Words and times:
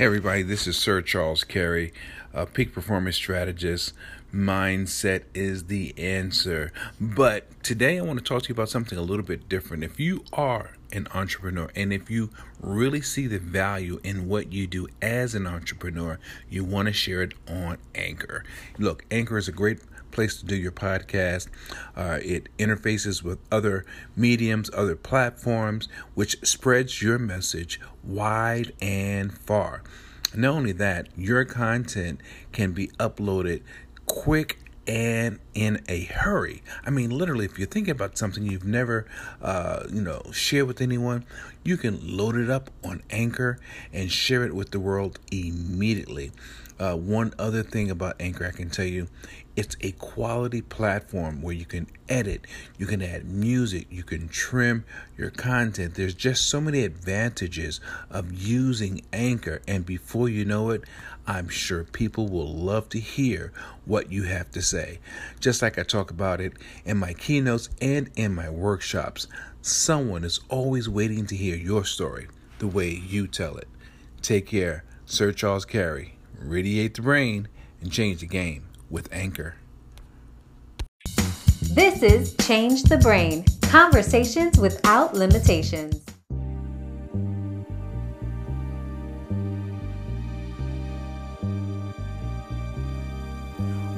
Hey, 0.00 0.06
everybody, 0.06 0.42
this 0.42 0.66
is 0.66 0.78
Sir 0.78 1.02
Charles 1.02 1.44
Carey, 1.44 1.92
a 2.32 2.46
peak 2.46 2.72
performance 2.72 3.16
strategist. 3.16 3.92
Mindset 4.32 5.24
is 5.34 5.64
the 5.64 5.92
answer. 5.98 6.72
But 6.98 7.62
today 7.62 7.98
I 7.98 8.00
want 8.00 8.18
to 8.18 8.24
talk 8.24 8.44
to 8.44 8.48
you 8.48 8.54
about 8.54 8.70
something 8.70 8.96
a 8.96 9.02
little 9.02 9.26
bit 9.26 9.46
different. 9.46 9.84
If 9.84 10.00
you 10.00 10.24
are 10.32 10.70
an 10.90 11.06
entrepreneur 11.12 11.70
and 11.76 11.92
if 11.92 12.08
you 12.08 12.30
really 12.62 13.02
see 13.02 13.26
the 13.26 13.38
value 13.38 14.00
in 14.02 14.26
what 14.26 14.54
you 14.54 14.66
do 14.66 14.88
as 15.02 15.34
an 15.34 15.46
entrepreneur, 15.46 16.18
you 16.48 16.64
want 16.64 16.86
to 16.86 16.94
share 16.94 17.20
it 17.20 17.34
on 17.46 17.76
Anchor. 17.94 18.42
Look, 18.78 19.04
Anchor 19.10 19.36
is 19.36 19.48
a 19.48 19.52
great 19.52 19.80
place 20.10 20.36
to 20.38 20.44
do 20.44 20.56
your 20.56 20.72
podcast. 20.72 21.48
Uh, 21.96 22.18
it 22.22 22.48
interfaces 22.58 23.22
with 23.22 23.38
other 23.50 23.84
mediums, 24.16 24.70
other 24.74 24.96
platforms, 24.96 25.88
which 26.14 26.36
spreads 26.42 27.02
your 27.02 27.18
message 27.18 27.80
wide 28.02 28.72
and 28.80 29.36
far. 29.36 29.82
Not 30.34 30.54
only 30.54 30.72
that, 30.72 31.08
your 31.16 31.44
content 31.44 32.20
can 32.52 32.72
be 32.72 32.88
uploaded 32.98 33.62
quick 34.06 34.58
and 34.86 35.38
in 35.54 35.82
a 35.88 36.04
hurry. 36.04 36.62
I 36.84 36.90
mean, 36.90 37.10
literally, 37.10 37.44
if 37.44 37.58
you're 37.58 37.68
thinking 37.68 37.92
about 37.92 38.18
something 38.18 38.44
you've 38.44 38.64
never, 38.64 39.06
uh, 39.40 39.84
you 39.88 40.00
know, 40.00 40.22
shared 40.32 40.66
with 40.66 40.80
anyone, 40.80 41.24
you 41.62 41.76
can 41.76 42.16
load 42.16 42.36
it 42.36 42.50
up 42.50 42.70
on 42.82 43.02
Anchor 43.10 43.58
and 43.92 44.10
share 44.10 44.44
it 44.44 44.54
with 44.54 44.70
the 44.70 44.80
world 44.80 45.20
immediately. 45.30 46.32
Uh, 46.80 46.96
one 46.96 47.34
other 47.38 47.62
thing 47.62 47.90
about 47.90 48.16
Anchor, 48.18 48.46
I 48.46 48.52
can 48.52 48.70
tell 48.70 48.86
you, 48.86 49.06
it's 49.54 49.76
a 49.82 49.92
quality 49.92 50.62
platform 50.62 51.42
where 51.42 51.54
you 51.54 51.66
can 51.66 51.86
edit, 52.08 52.46
you 52.78 52.86
can 52.86 53.02
add 53.02 53.26
music, 53.26 53.86
you 53.90 54.02
can 54.02 54.28
trim 54.28 54.86
your 55.18 55.28
content. 55.28 55.94
There's 55.94 56.14
just 56.14 56.48
so 56.48 56.58
many 56.58 56.82
advantages 56.82 57.82
of 58.08 58.32
using 58.32 59.02
Anchor, 59.12 59.60
and 59.68 59.84
before 59.84 60.30
you 60.30 60.46
know 60.46 60.70
it, 60.70 60.84
I'm 61.26 61.50
sure 61.50 61.84
people 61.84 62.28
will 62.28 62.50
love 62.50 62.88
to 62.90 62.98
hear 62.98 63.52
what 63.84 64.10
you 64.10 64.22
have 64.22 64.50
to 64.52 64.62
say. 64.62 65.00
Just 65.38 65.60
like 65.60 65.78
I 65.78 65.82
talk 65.82 66.10
about 66.10 66.40
it 66.40 66.54
in 66.86 66.96
my 66.96 67.12
keynotes 67.12 67.68
and 67.82 68.08
in 68.16 68.34
my 68.34 68.48
workshops, 68.48 69.28
someone 69.60 70.24
is 70.24 70.40
always 70.48 70.88
waiting 70.88 71.26
to 71.26 71.36
hear 71.36 71.56
your 71.56 71.84
story 71.84 72.28
the 72.58 72.66
way 72.66 72.88
you 72.88 73.26
tell 73.26 73.58
it. 73.58 73.68
Take 74.22 74.46
care. 74.46 74.84
Sir 75.04 75.32
Charles 75.32 75.66
Carey. 75.66 76.14
Radiate 76.40 76.94
the 76.94 77.02
brain 77.02 77.48
and 77.82 77.92
change 77.92 78.20
the 78.20 78.26
game 78.26 78.66
with 78.88 79.12
Anchor. 79.12 79.56
This 81.60 82.02
is 82.02 82.34
Change 82.36 82.84
the 82.84 82.96
Brain 82.96 83.44
Conversations 83.60 84.58
without 84.58 85.12
limitations. 85.12 86.02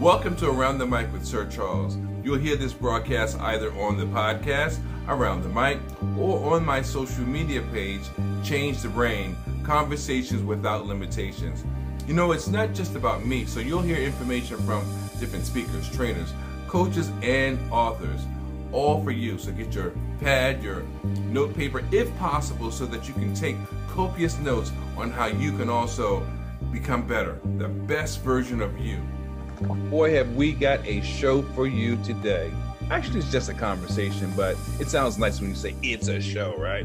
Welcome 0.01 0.35
to 0.39 0.51
Around 0.51 0.79
the 0.79 0.87
Mic 0.87 1.13
with 1.13 1.25
Sir 1.25 1.47
Charles. 1.47 1.97
You'll 2.25 2.39
hear 2.39 2.57
this 2.57 2.73
broadcast 2.73 3.39
either 3.39 3.73
on 3.75 3.97
the 3.97 4.07
podcast, 4.07 4.81
Around 5.07 5.43
the 5.43 5.49
Mic, 5.49 5.79
or 6.19 6.57
on 6.57 6.65
my 6.65 6.83
social 6.83 7.25
media 7.25 7.63
page, 7.73 8.03
Change 8.43 8.83
the 8.83 8.89
Brain 8.89 9.37
Conversations 9.63 10.43
Without 10.43 10.87
Limitations. 10.87 11.65
You 12.07 12.15
know, 12.15 12.33
it's 12.33 12.49
not 12.49 12.75
just 12.75 12.97
about 12.97 13.25
me, 13.25 13.47
so 13.47 13.61
you'll 13.61 13.83
hear 13.83 13.97
information 13.97 14.57
from 14.59 14.85
different 15.21 15.47
speakers, 15.47 15.89
trainers, 15.95 16.33
coaches, 16.67 17.11
and 17.23 17.59
authors, 17.71 18.23
all 18.73 19.03
for 19.05 19.13
you. 19.13 19.39
So 19.39 19.53
get 19.53 19.73
your 19.73 19.93
pad, 20.21 20.63
your 20.63 20.83
note 21.31 21.55
paper, 21.55 21.85
if 21.93 22.15
possible, 22.19 22.73
so 22.73 22.87
that 22.87 23.07
you 23.07 23.15
can 23.15 23.35
take 23.35 23.57
copious 23.89 24.37
notes 24.39 24.73
on 24.97 25.11
how 25.11 25.27
you 25.27 25.57
can 25.57 25.69
also 25.69 26.27
become 26.73 27.07
better, 27.07 27.39
the 27.59 27.69
best 27.69 28.21
version 28.23 28.61
of 28.63 28.77
you. 28.79 28.99
Boy, 29.89 30.13
have 30.15 30.35
we 30.35 30.53
got 30.53 30.85
a 30.85 31.03
show 31.03 31.43
for 31.43 31.69
you 31.69 31.97
today. 32.03 32.51
Actually, 32.91 33.21
it's 33.21 33.31
just 33.31 33.49
a 33.49 33.55
conversation, 33.55 34.33
but 34.37 34.57
it 34.81 34.89
sounds 34.89 35.19
nice 35.19 35.41
when 35.41 35.51
you 35.51 35.57
say 35.57 35.75
it's 35.83 36.09
a 36.09 36.21
show, 36.21 36.57
right? 36.57 36.85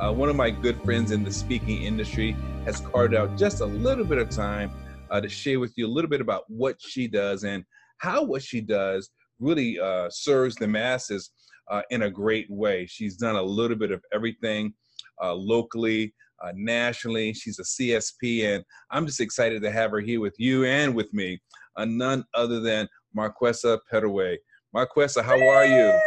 Uh, 0.00 0.12
one 0.12 0.28
of 0.28 0.36
my 0.36 0.48
good 0.48 0.80
friends 0.82 1.10
in 1.10 1.24
the 1.24 1.32
speaking 1.32 1.82
industry 1.82 2.36
has 2.64 2.80
carved 2.80 3.14
out 3.14 3.36
just 3.36 3.60
a 3.60 3.66
little 3.66 4.04
bit 4.04 4.18
of 4.18 4.30
time 4.30 4.70
uh, 5.10 5.20
to 5.20 5.28
share 5.28 5.58
with 5.58 5.72
you 5.76 5.86
a 5.86 5.88
little 5.88 6.08
bit 6.08 6.20
about 6.20 6.44
what 6.46 6.76
she 6.78 7.08
does 7.08 7.42
and 7.42 7.64
how 7.98 8.22
what 8.22 8.40
she 8.40 8.60
does 8.60 9.10
really 9.40 9.78
uh, 9.80 10.08
serves 10.08 10.54
the 10.54 10.68
masses 10.68 11.30
uh, 11.68 11.82
in 11.90 12.02
a 12.02 12.10
great 12.10 12.46
way. 12.48 12.86
She's 12.86 13.16
done 13.16 13.34
a 13.34 13.42
little 13.42 13.76
bit 13.76 13.90
of 13.90 14.00
everything 14.12 14.72
uh, 15.20 15.34
locally, 15.34 16.14
uh, 16.44 16.52
nationally. 16.54 17.32
She's 17.34 17.58
a 17.58 17.64
CSP, 17.64 18.54
and 18.54 18.64
I'm 18.92 19.04
just 19.04 19.20
excited 19.20 19.62
to 19.62 19.70
have 19.72 19.90
her 19.90 20.00
here 20.00 20.20
with 20.20 20.36
you 20.38 20.64
and 20.64 20.94
with 20.94 21.12
me, 21.12 21.40
none 21.76 22.24
other 22.34 22.60
than 22.60 22.88
Marquesa 23.16 23.80
Petaway. 23.92 24.36
Marquesa, 24.72 25.24
how 25.24 25.48
are 25.48 25.66
you? 25.66 26.00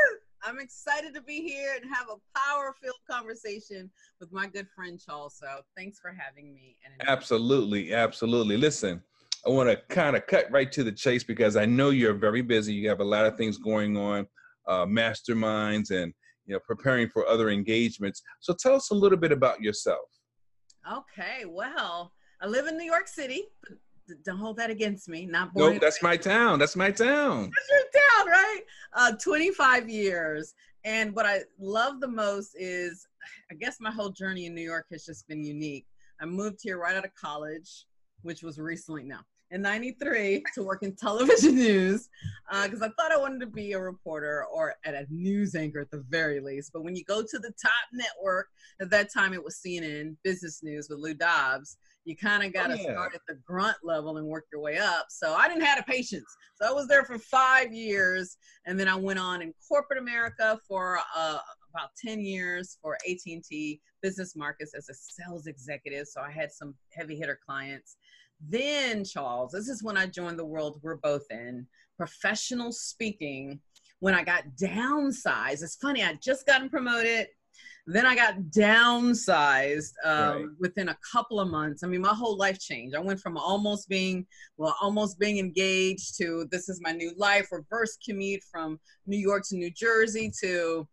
I'm 0.43 0.59
excited 0.59 1.13
to 1.13 1.21
be 1.21 1.41
here 1.41 1.75
and 1.75 1.93
have 1.93 2.07
a 2.09 2.39
power 2.39 2.73
filled 2.81 2.95
conversation 3.09 3.89
with 4.19 4.31
my 4.31 4.47
good 4.47 4.67
friend 4.75 4.99
Charles. 4.99 5.37
So 5.39 5.47
thanks 5.77 5.99
for 5.99 6.15
having 6.17 6.53
me. 6.53 6.77
absolutely. 7.07 7.93
Absolutely. 7.93 8.57
Listen, 8.57 9.01
I 9.45 9.49
want 9.49 9.69
to 9.69 9.77
kind 9.93 10.15
of 10.15 10.25
cut 10.27 10.51
right 10.51 10.71
to 10.71 10.83
the 10.83 10.91
chase 10.91 11.23
because 11.23 11.55
I 11.55 11.65
know 11.65 11.89
you're 11.89 12.13
very 12.13 12.41
busy. 12.41 12.73
You 12.73 12.89
have 12.89 12.99
a 12.99 13.05
lot 13.05 13.25
of 13.25 13.37
things 13.37 13.57
going 13.57 13.97
on, 13.97 14.27
uh, 14.67 14.85
masterminds 14.85 15.91
and 15.91 16.13
you 16.45 16.53
know 16.53 16.59
preparing 16.65 17.09
for 17.09 17.27
other 17.27 17.49
engagements. 17.49 18.21
So 18.39 18.55
tell 18.57 18.75
us 18.75 18.91
a 18.91 18.95
little 18.95 19.17
bit 19.17 19.31
about 19.31 19.61
yourself. 19.61 20.07
Okay, 20.91 21.45
well, 21.47 22.13
I 22.41 22.47
live 22.47 22.67
in 22.67 22.77
New 22.77 22.85
York 22.85 23.07
City, 23.07 23.43
don't 24.23 24.37
hold 24.37 24.57
that 24.57 24.69
against 24.69 25.09
me. 25.09 25.25
Not 25.25 25.53
born. 25.53 25.73
Nope, 25.73 25.81
that's 25.81 26.01
my 26.01 26.17
town. 26.17 26.59
That's 26.59 26.75
my 26.75 26.91
town. 26.91 27.51
That's 27.55 27.69
your 27.69 28.25
town, 28.25 28.27
right? 28.27 28.61
Uh, 28.93 29.11
25 29.23 29.89
years. 29.89 30.53
And 30.83 31.13
what 31.15 31.25
I 31.25 31.41
love 31.59 31.99
the 31.99 32.07
most 32.07 32.55
is, 32.57 33.07
I 33.51 33.55
guess 33.55 33.77
my 33.79 33.91
whole 33.91 34.09
journey 34.09 34.45
in 34.45 34.55
New 34.55 34.63
York 34.63 34.87
has 34.91 35.05
just 35.05 35.27
been 35.27 35.43
unique. 35.43 35.85
I 36.19 36.25
moved 36.25 36.59
here 36.61 36.77
right 36.77 36.95
out 36.95 37.05
of 37.05 37.13
college, 37.15 37.85
which 38.23 38.43
was 38.43 38.57
recently 38.57 39.03
now 39.03 39.21
in 39.51 39.61
93 39.61 40.43
to 40.55 40.63
work 40.63 40.81
in 40.81 40.95
television 40.95 41.55
news 41.55 42.09
because 42.63 42.81
uh, 42.81 42.85
I 42.85 42.89
thought 42.97 43.11
I 43.11 43.17
wanted 43.17 43.41
to 43.41 43.47
be 43.47 43.73
a 43.73 43.79
reporter 43.79 44.45
or 44.45 44.75
at 44.85 44.93
a 44.93 45.05
news 45.09 45.55
anchor 45.55 45.81
at 45.81 45.91
the 45.91 46.03
very 46.09 46.39
least. 46.39 46.71
But 46.73 46.83
when 46.83 46.95
you 46.95 47.03
go 47.03 47.21
to 47.21 47.39
the 47.39 47.51
top 47.61 47.71
network, 47.91 48.47
at 48.79 48.89
that 48.89 49.13
time 49.13 49.33
it 49.33 49.43
was 49.43 49.59
CNN 49.65 50.15
Business 50.23 50.63
News 50.63 50.87
with 50.89 50.99
Lou 50.99 51.13
Dobbs, 51.13 51.77
you 52.05 52.15
kind 52.15 52.43
of 52.43 52.53
got 52.53 52.67
to 52.67 52.73
oh, 52.73 52.77
yeah. 52.77 52.93
start 52.93 53.13
at 53.13 53.21
the 53.27 53.35
grunt 53.45 53.77
level 53.83 54.17
and 54.17 54.25
work 54.25 54.45
your 54.51 54.61
way 54.61 54.77
up. 54.77 55.05
So 55.09 55.33
I 55.33 55.47
didn't 55.47 55.63
have 55.63 55.77
the 55.77 55.91
patience. 55.91 56.25
So 56.59 56.67
I 56.67 56.71
was 56.71 56.87
there 56.87 57.05
for 57.05 57.19
five 57.19 57.71
years, 57.73 58.37
and 58.65 58.79
then 58.79 58.87
I 58.87 58.95
went 58.95 59.19
on 59.19 59.41
in 59.41 59.53
corporate 59.67 59.99
America 59.99 60.59
for 60.67 60.99
uh, 61.15 61.37
about 61.73 61.89
10 62.03 62.19
years 62.21 62.77
for 62.81 62.95
AT&T 63.07 63.79
Business 64.01 64.35
Markets 64.35 64.73
as 64.75 64.89
a 64.89 64.93
sales 64.93 65.47
executive. 65.47 66.07
So 66.07 66.21
I 66.21 66.31
had 66.31 66.51
some 66.51 66.73
heavy 66.91 67.15
hitter 67.15 67.39
clients. 67.45 67.97
Then 68.49 69.05
Charles, 69.05 69.51
this 69.51 69.69
is 69.69 69.83
when 69.83 69.97
I 69.97 70.07
joined 70.07 70.39
the 70.39 70.45
world 70.45 70.79
we're 70.81 70.97
both 70.97 71.25
in, 71.29 71.67
professional 71.97 72.71
speaking. 72.71 73.59
When 73.99 74.15
I 74.15 74.23
got 74.23 74.43
downsized, 74.59 75.61
it's 75.61 75.75
funny. 75.75 76.03
I 76.03 76.17
just 76.23 76.47
gotten 76.47 76.69
promoted 76.69 77.27
then 77.87 78.05
I 78.05 78.15
got 78.15 78.35
downsized 78.55 79.93
um, 80.05 80.13
right. 80.13 80.45
within 80.59 80.89
a 80.89 80.97
couple 81.11 81.39
of 81.39 81.49
months. 81.49 81.83
I 81.83 81.87
mean, 81.87 82.01
my 82.01 82.13
whole 82.13 82.37
life 82.37 82.59
changed. 82.59 82.95
I 82.95 82.99
went 82.99 83.19
from 83.19 83.37
almost 83.37 83.89
being, 83.89 84.25
well, 84.57 84.75
almost 84.81 85.19
being 85.19 85.39
engaged 85.39 86.17
to 86.19 86.47
this 86.51 86.69
is 86.69 86.79
my 86.81 86.91
new 86.91 87.11
life, 87.17 87.47
reverse 87.51 87.97
commute 87.97 88.43
from 88.51 88.79
New 89.07 89.17
York 89.17 89.43
to 89.49 89.57
New 89.57 89.71
Jersey 89.71 90.31
to 90.43 90.87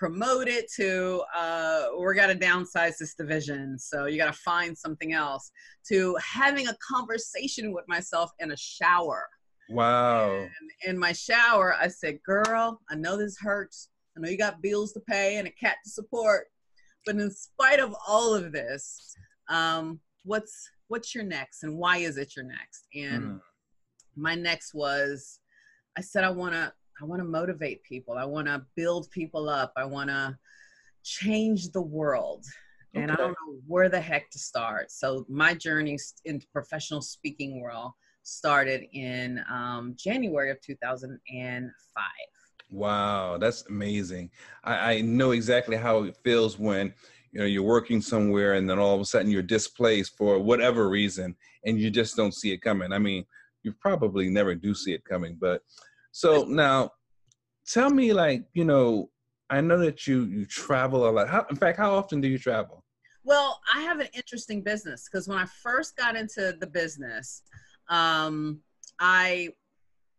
promote 0.00 0.48
it 0.48 0.64
to 0.74 1.22
uh, 1.36 1.88
we're 1.98 2.14
going 2.14 2.36
to 2.36 2.46
downsize 2.46 2.96
this 2.98 3.14
division 3.14 3.78
so 3.78 4.06
you 4.06 4.16
got 4.16 4.32
to 4.32 4.40
find 4.40 4.76
something 4.76 5.12
else 5.12 5.52
to 5.86 6.16
having 6.16 6.68
a 6.68 6.76
conversation 6.80 7.70
with 7.70 7.84
myself 7.86 8.30
in 8.38 8.52
a 8.52 8.56
shower 8.56 9.28
wow 9.68 10.36
and 10.36 10.50
in 10.86 10.98
my 10.98 11.12
shower 11.12 11.74
i 11.74 11.86
said 11.86 12.18
girl 12.24 12.80
i 12.90 12.94
know 12.94 13.18
this 13.18 13.36
hurts 13.38 13.89
I 14.16 14.20
know 14.20 14.28
you 14.28 14.38
got 14.38 14.62
bills 14.62 14.92
to 14.92 15.00
pay 15.00 15.36
and 15.36 15.46
a 15.46 15.50
cat 15.50 15.76
to 15.84 15.90
support, 15.90 16.48
but 17.06 17.16
in 17.16 17.30
spite 17.30 17.80
of 17.80 17.94
all 18.06 18.34
of 18.34 18.52
this, 18.52 19.14
um, 19.48 20.00
what's 20.24 20.68
what's 20.88 21.14
your 21.14 21.24
next 21.24 21.62
and 21.62 21.76
why 21.76 21.98
is 21.98 22.18
it 22.18 22.34
your 22.36 22.44
next? 22.44 22.86
And 22.94 23.22
mm. 23.22 23.40
my 24.16 24.34
next 24.34 24.74
was, 24.74 25.38
I 25.96 26.00
said 26.00 26.24
I 26.24 26.30
want 26.30 26.54
to 26.54 26.72
I 27.00 27.04
want 27.04 27.20
to 27.20 27.28
motivate 27.28 27.82
people. 27.82 28.18
I 28.18 28.24
want 28.24 28.46
to 28.46 28.64
build 28.76 29.10
people 29.10 29.48
up. 29.48 29.72
I 29.76 29.84
want 29.84 30.10
to 30.10 30.36
change 31.02 31.70
the 31.70 31.82
world. 31.82 32.44
Okay. 32.94 33.02
And 33.02 33.12
I 33.12 33.14
don't 33.14 33.30
know 33.30 33.58
where 33.66 33.88
the 33.88 34.00
heck 34.00 34.30
to 34.30 34.38
start. 34.38 34.90
So 34.90 35.24
my 35.28 35.54
journey 35.54 35.96
into 36.24 36.46
professional 36.52 37.00
speaking 37.00 37.60
world 37.60 37.92
started 38.22 38.84
in 38.92 39.42
um, 39.50 39.94
January 39.96 40.50
of 40.50 40.60
2005. 40.60 42.04
Wow, 42.70 43.36
that's 43.38 43.66
amazing. 43.68 44.30
I, 44.64 44.92
I 44.92 45.00
know 45.00 45.32
exactly 45.32 45.76
how 45.76 46.04
it 46.04 46.16
feels 46.22 46.58
when 46.58 46.94
you 47.32 47.40
know 47.40 47.46
you're 47.46 47.62
working 47.62 48.00
somewhere 48.00 48.54
and 48.54 48.68
then 48.68 48.78
all 48.78 48.94
of 48.94 49.00
a 49.00 49.04
sudden 49.04 49.30
you're 49.30 49.42
displaced 49.42 50.16
for 50.16 50.38
whatever 50.38 50.88
reason 50.88 51.36
and 51.64 51.78
you 51.80 51.90
just 51.90 52.16
don't 52.16 52.34
see 52.34 52.52
it 52.52 52.62
coming. 52.62 52.92
I 52.92 52.98
mean 52.98 53.24
you 53.62 53.72
probably 53.72 54.28
never 54.28 54.54
do 54.54 54.74
see 54.74 54.92
it 54.92 55.04
coming 55.04 55.36
but 55.40 55.62
so 56.12 56.44
now 56.44 56.90
tell 57.66 57.90
me 57.90 58.12
like 58.12 58.44
you 58.54 58.64
know 58.64 59.10
i 59.48 59.60
know 59.60 59.78
that 59.78 60.06
you 60.06 60.24
you 60.24 60.44
travel 60.46 61.08
a 61.08 61.10
lot. 61.10 61.28
How, 61.28 61.46
in 61.50 61.56
fact 61.56 61.78
how 61.78 61.94
often 61.94 62.20
do 62.20 62.28
you 62.28 62.38
travel? 62.38 62.84
Well 63.24 63.60
i 63.72 63.80
have 63.82 64.00
an 64.00 64.08
interesting 64.14 64.62
business 64.62 65.08
because 65.10 65.28
when 65.28 65.38
i 65.38 65.44
first 65.44 65.96
got 65.96 66.16
into 66.16 66.56
the 66.58 66.66
business 66.66 67.42
um, 67.88 68.60
i 68.98 69.48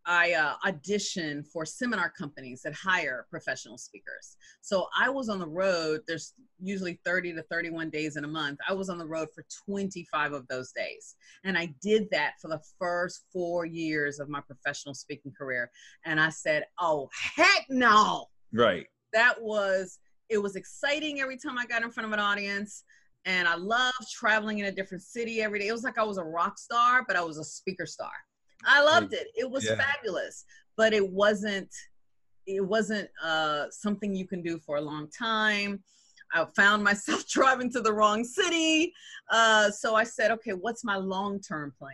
I 0.06 0.33
uh, 0.33 0.56
audition 0.65 1.44
for 1.44 1.65
seminar 1.65 2.09
companies 2.09 2.62
that 2.63 2.74
hire 2.74 3.27
professional 3.30 3.77
speakers. 3.77 4.36
So 4.62 4.88
I 4.98 5.09
was 5.09 5.30
on 5.30 5.39
the 5.39 5.48
road. 5.48 6.01
There's 6.07 6.33
usually 6.59 7.00
30 7.06 7.33
to 7.33 7.44
31 7.44 7.89
days 7.89 8.15
in 8.18 8.24
a 8.24 8.27
month. 8.27 8.59
I 8.68 8.74
was 8.74 8.89
on 8.89 8.98
the 8.98 9.06
road 9.06 9.30
for 9.33 9.45
25 9.65 10.33
of 10.33 10.48
those 10.48 10.71
days. 10.71 11.15
And 11.44 11.57
I 11.57 11.74
did 11.81 12.07
that 12.12 12.33
for 12.42 12.48
the 12.48 12.62
first 12.80 13.25
four 13.31 13.65
years 13.65 14.19
of 14.19 14.30
my 14.30 14.42
professional 14.42 14.94
speaking 14.94 15.31
career. 15.38 15.69
And 16.06 16.19
I 16.19 16.30
said, 16.30 16.65
oh, 16.80 17.09
heck 17.13 17.65
no. 17.69 18.25
Right. 18.53 18.88
That 19.13 19.42
was, 19.42 20.00
it 20.30 20.38
was 20.38 20.56
exciting 20.56 21.21
every 21.21 21.38
time 21.38 21.57
I 21.57 21.65
got 21.65 21.83
in 21.83 21.92
front 21.92 22.07
of 22.07 22.13
an 22.13 22.19
audience. 22.19 22.83
And 23.25 23.48
I 23.48 23.56
loved 23.56 24.09
traveling 24.12 24.59
in 24.59 24.65
a 24.65 24.71
different 24.71 25.03
city 25.03 25.42
every 25.42 25.59
day. 25.59 25.68
It 25.68 25.74
was 25.74 25.83
like 25.83 26.00
I 26.00 26.03
was 26.03 26.18
a 26.18 26.24
rock 26.24 26.57
star, 26.57 27.03
but 27.07 27.15
I 27.15 27.24
was 27.24 27.38
a 27.38 27.44
speaker 27.44 27.86
star. 27.86 28.09
I 28.65 28.83
loved 28.83 29.13
it. 29.13 29.27
It 29.35 29.49
was 29.49 29.65
yeah. 29.65 29.75
fabulous, 29.75 30.45
but 30.77 30.93
it 30.93 31.07
wasn't 31.07 31.69
it 32.47 32.65
wasn't 32.65 33.09
uh, 33.23 33.65
something 33.69 34.15
you 34.15 34.27
can 34.27 34.41
do 34.41 34.59
for 34.59 34.77
a 34.77 34.81
long 34.81 35.07
time. 35.17 35.83
I 36.33 36.45
found 36.55 36.83
myself 36.83 37.27
driving 37.29 37.71
to 37.71 37.81
the 37.81 37.93
wrong 37.93 38.23
city. 38.23 38.93
Uh, 39.29 39.69
so 39.69 39.95
I 39.95 40.03
said, 40.03 40.31
okay, 40.31 40.53
what's 40.53 40.83
my 40.83 40.95
long 40.95 41.39
term 41.39 41.73
plan? 41.77 41.91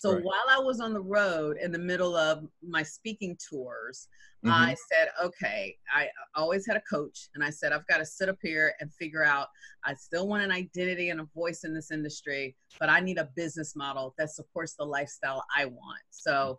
So 0.00 0.14
right. 0.14 0.24
while 0.24 0.46
I 0.48 0.58
was 0.58 0.80
on 0.80 0.94
the 0.94 1.00
road 1.02 1.58
in 1.62 1.70
the 1.70 1.78
middle 1.78 2.16
of 2.16 2.46
my 2.66 2.82
speaking 2.82 3.36
tours, 3.36 4.08
mm-hmm. 4.42 4.50
I 4.50 4.74
said, 4.90 5.10
okay, 5.22 5.76
I 5.94 6.08
always 6.34 6.66
had 6.66 6.78
a 6.78 6.82
coach, 6.90 7.28
and 7.34 7.44
I 7.44 7.50
said, 7.50 7.74
I've 7.74 7.86
got 7.86 7.98
to 7.98 8.06
sit 8.06 8.30
up 8.30 8.38
here 8.40 8.72
and 8.80 8.90
figure 8.94 9.22
out. 9.22 9.48
I 9.84 9.92
still 9.92 10.26
want 10.26 10.42
an 10.42 10.52
identity 10.52 11.10
and 11.10 11.20
a 11.20 11.28
voice 11.34 11.64
in 11.64 11.74
this 11.74 11.90
industry, 11.90 12.56
but 12.78 12.88
I 12.88 13.00
need 13.00 13.18
a 13.18 13.28
business 13.36 13.76
model 13.76 14.14
that 14.16 14.30
supports 14.30 14.74
the 14.74 14.86
lifestyle 14.86 15.44
I 15.54 15.66
want. 15.66 16.00
So, 16.08 16.58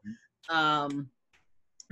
mm-hmm. 0.52 0.56
um, 0.56 1.10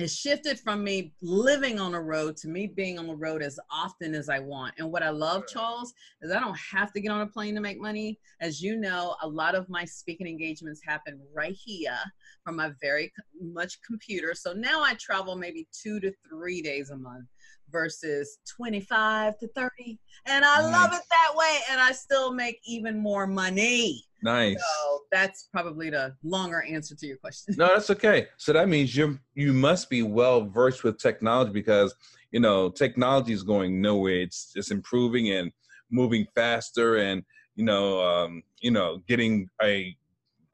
it 0.01 0.09
shifted 0.09 0.59
from 0.59 0.83
me 0.83 1.13
living 1.21 1.79
on 1.79 1.91
the 1.93 1.99
road 1.99 2.37
to 2.37 2.47
me 2.47 2.67
being 2.67 2.99
on 2.99 3.07
the 3.07 3.15
road 3.15 3.41
as 3.41 3.59
often 3.71 4.13
as 4.13 4.29
I 4.29 4.39
want. 4.39 4.75
And 4.77 4.91
what 4.91 5.03
I 5.03 5.09
love, 5.09 5.47
Charles, 5.47 5.93
is 6.21 6.31
I 6.31 6.39
don't 6.39 6.57
have 6.57 6.93
to 6.93 7.01
get 7.01 7.11
on 7.11 7.21
a 7.21 7.27
plane 7.27 7.55
to 7.55 7.61
make 7.61 7.81
money. 7.81 8.19
As 8.41 8.61
you 8.61 8.77
know, 8.77 9.15
a 9.21 9.27
lot 9.27 9.55
of 9.55 9.67
my 9.69 9.85
speaking 9.85 10.27
engagements 10.27 10.81
happen 10.85 11.19
right 11.33 11.55
here 11.55 11.97
from 12.43 12.55
my 12.55 12.71
very 12.81 13.11
much 13.41 13.81
computer. 13.81 14.33
So 14.33 14.53
now 14.53 14.83
I 14.83 14.93
travel 14.95 15.35
maybe 15.35 15.67
two 15.71 15.99
to 15.99 16.11
three 16.29 16.61
days 16.61 16.89
a 16.89 16.97
month 16.97 17.25
versus 17.71 18.39
25 18.55 19.37
to 19.39 19.47
30. 19.49 19.99
And 20.25 20.45
I 20.45 20.61
nice. 20.61 20.71
love 20.71 20.93
it 20.93 21.03
that 21.09 21.31
way. 21.35 21.59
And 21.71 21.79
I 21.79 21.91
still 21.91 22.33
make 22.33 22.59
even 22.65 22.99
more 22.99 23.27
money. 23.27 24.03
Nice. 24.21 24.57
So 24.57 24.99
that's 25.11 25.47
probably 25.51 25.89
the 25.89 26.15
longer 26.23 26.63
answer 26.63 26.95
to 26.95 27.07
your 27.07 27.17
question. 27.17 27.55
No, 27.57 27.67
that's 27.67 27.89
okay. 27.89 28.27
So 28.37 28.51
that 28.53 28.67
means 28.67 28.95
you 28.95 29.17
you 29.33 29.53
must 29.53 29.89
be 29.89 30.03
well 30.03 30.41
versed 30.45 30.83
with 30.83 30.97
technology 30.97 31.51
because 31.51 31.95
you 32.31 32.39
know 32.39 32.69
technology 32.69 33.31
is 33.31 33.43
going 33.43 33.81
nowhere. 33.81 34.21
It's 34.21 34.51
just 34.53 34.71
improving 34.71 35.31
and 35.31 35.51
moving 35.89 36.27
faster, 36.35 36.97
and 36.97 37.23
you 37.55 37.63
know 37.63 38.01
um, 38.01 38.43
you 38.59 38.71
know 38.71 39.01
getting 39.07 39.47
a 39.61 39.95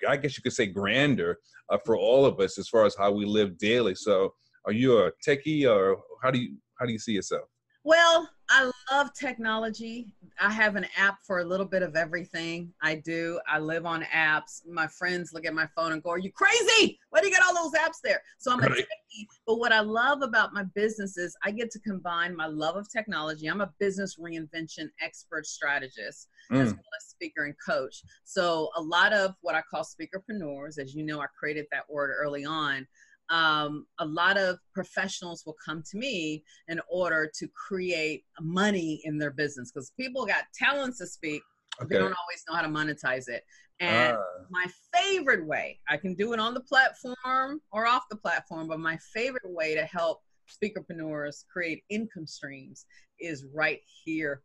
I 0.07 0.17
guess 0.17 0.37
you 0.37 0.43
could 0.43 0.53
say 0.53 0.67
grander 0.67 1.39
uh, 1.69 1.77
for 1.85 1.97
all 1.97 2.25
of 2.25 2.39
us 2.39 2.59
as 2.59 2.69
far 2.69 2.85
as 2.85 2.95
how 2.95 3.11
we 3.11 3.25
live 3.25 3.57
daily. 3.57 3.95
So 3.95 4.33
are 4.65 4.73
you 4.73 4.99
a 4.99 5.11
techie 5.25 5.69
or 5.69 6.01
how 6.21 6.31
do 6.31 6.39
you 6.39 6.57
how 6.79 6.85
do 6.85 6.91
you 6.91 6.99
see 6.99 7.13
yourself? 7.13 7.49
Well, 7.85 8.27
I 8.49 8.71
love 8.91 9.13
technology. 9.13 10.07
I 10.39 10.51
have 10.51 10.75
an 10.75 10.87
app 10.97 11.19
for 11.23 11.39
a 11.39 11.45
little 11.45 11.67
bit 11.67 11.83
of 11.83 11.95
everything. 11.95 12.73
I 12.81 12.95
do. 12.95 13.39
I 13.47 13.59
live 13.59 13.85
on 13.85 14.01
apps. 14.03 14.67
My 14.67 14.87
friends 14.87 15.33
look 15.33 15.45
at 15.45 15.53
my 15.53 15.67
phone 15.75 15.91
and 15.91 16.01
go, 16.01 16.09
Are 16.09 16.17
you 16.17 16.31
crazy? 16.31 16.99
Why 17.11 17.21
do 17.21 17.27
you 17.27 17.33
get 17.33 17.43
all 17.43 17.53
those 17.53 17.79
apps 17.79 18.01
there? 18.03 18.21
So 18.39 18.51
I'm 18.51 18.59
right. 18.59 18.71
a 18.71 18.73
techie. 18.73 19.27
But 19.45 19.59
what 19.59 19.71
I 19.71 19.81
love 19.81 20.23
about 20.23 20.51
my 20.51 20.63
business 20.73 21.15
is 21.17 21.37
I 21.43 21.51
get 21.51 21.69
to 21.71 21.79
combine 21.79 22.35
my 22.35 22.47
love 22.47 22.75
of 22.75 22.91
technology. 22.91 23.47
I'm 23.47 23.61
a 23.61 23.71
business 23.79 24.17
reinvention 24.19 24.89
expert 24.99 25.45
strategist 25.45 26.27
mm. 26.51 26.61
as 26.61 26.71
well 26.71 26.83
as 26.97 27.05
speaker 27.05 27.45
and 27.45 27.53
coach. 27.65 28.01
So 28.23 28.69
a 28.75 28.81
lot 28.81 29.13
of 29.13 29.35
what 29.41 29.53
I 29.53 29.61
call 29.69 29.83
speakerpreneurs, 29.83 30.79
as 30.79 30.95
you 30.95 31.03
know, 31.03 31.21
I 31.21 31.27
created 31.39 31.67
that 31.71 31.89
word 31.89 32.11
early 32.17 32.45
on 32.45 32.87
um, 33.29 33.85
a 33.99 34.05
lot 34.05 34.37
of 34.37 34.59
professionals 34.73 35.43
will 35.45 35.55
come 35.63 35.83
to 35.91 35.97
me 35.97 36.43
in 36.67 36.79
order 36.89 37.29
to 37.37 37.47
create 37.47 38.23
money 38.39 39.01
in 39.03 39.17
their 39.17 39.31
business 39.31 39.71
because 39.71 39.91
people 39.99 40.25
got 40.25 40.43
talents 40.53 40.99
to 40.99 41.07
speak, 41.07 41.41
okay. 41.81 41.87
they 41.89 41.99
don't 41.99 42.13
always 42.13 42.43
know 42.47 42.55
how 42.55 42.61
to 42.61 42.67
monetize 42.67 43.27
it. 43.27 43.43
And 43.79 44.15
uh. 44.15 44.21
my 44.49 44.65
favorite 44.93 45.45
way, 45.45 45.79
I 45.89 45.97
can 45.97 46.13
do 46.13 46.33
it 46.33 46.39
on 46.39 46.53
the 46.53 46.61
platform 46.61 47.61
or 47.71 47.87
off 47.87 48.03
the 48.09 48.15
platform, 48.15 48.67
but 48.67 48.79
my 48.79 48.97
favorite 49.13 49.49
way 49.49 49.75
to 49.75 49.83
help 49.83 50.21
speakerpreneurs 50.49 51.43
create 51.51 51.83
income 51.89 52.27
streams 52.27 52.85
is 53.19 53.45
right 53.53 53.81
here 54.03 54.41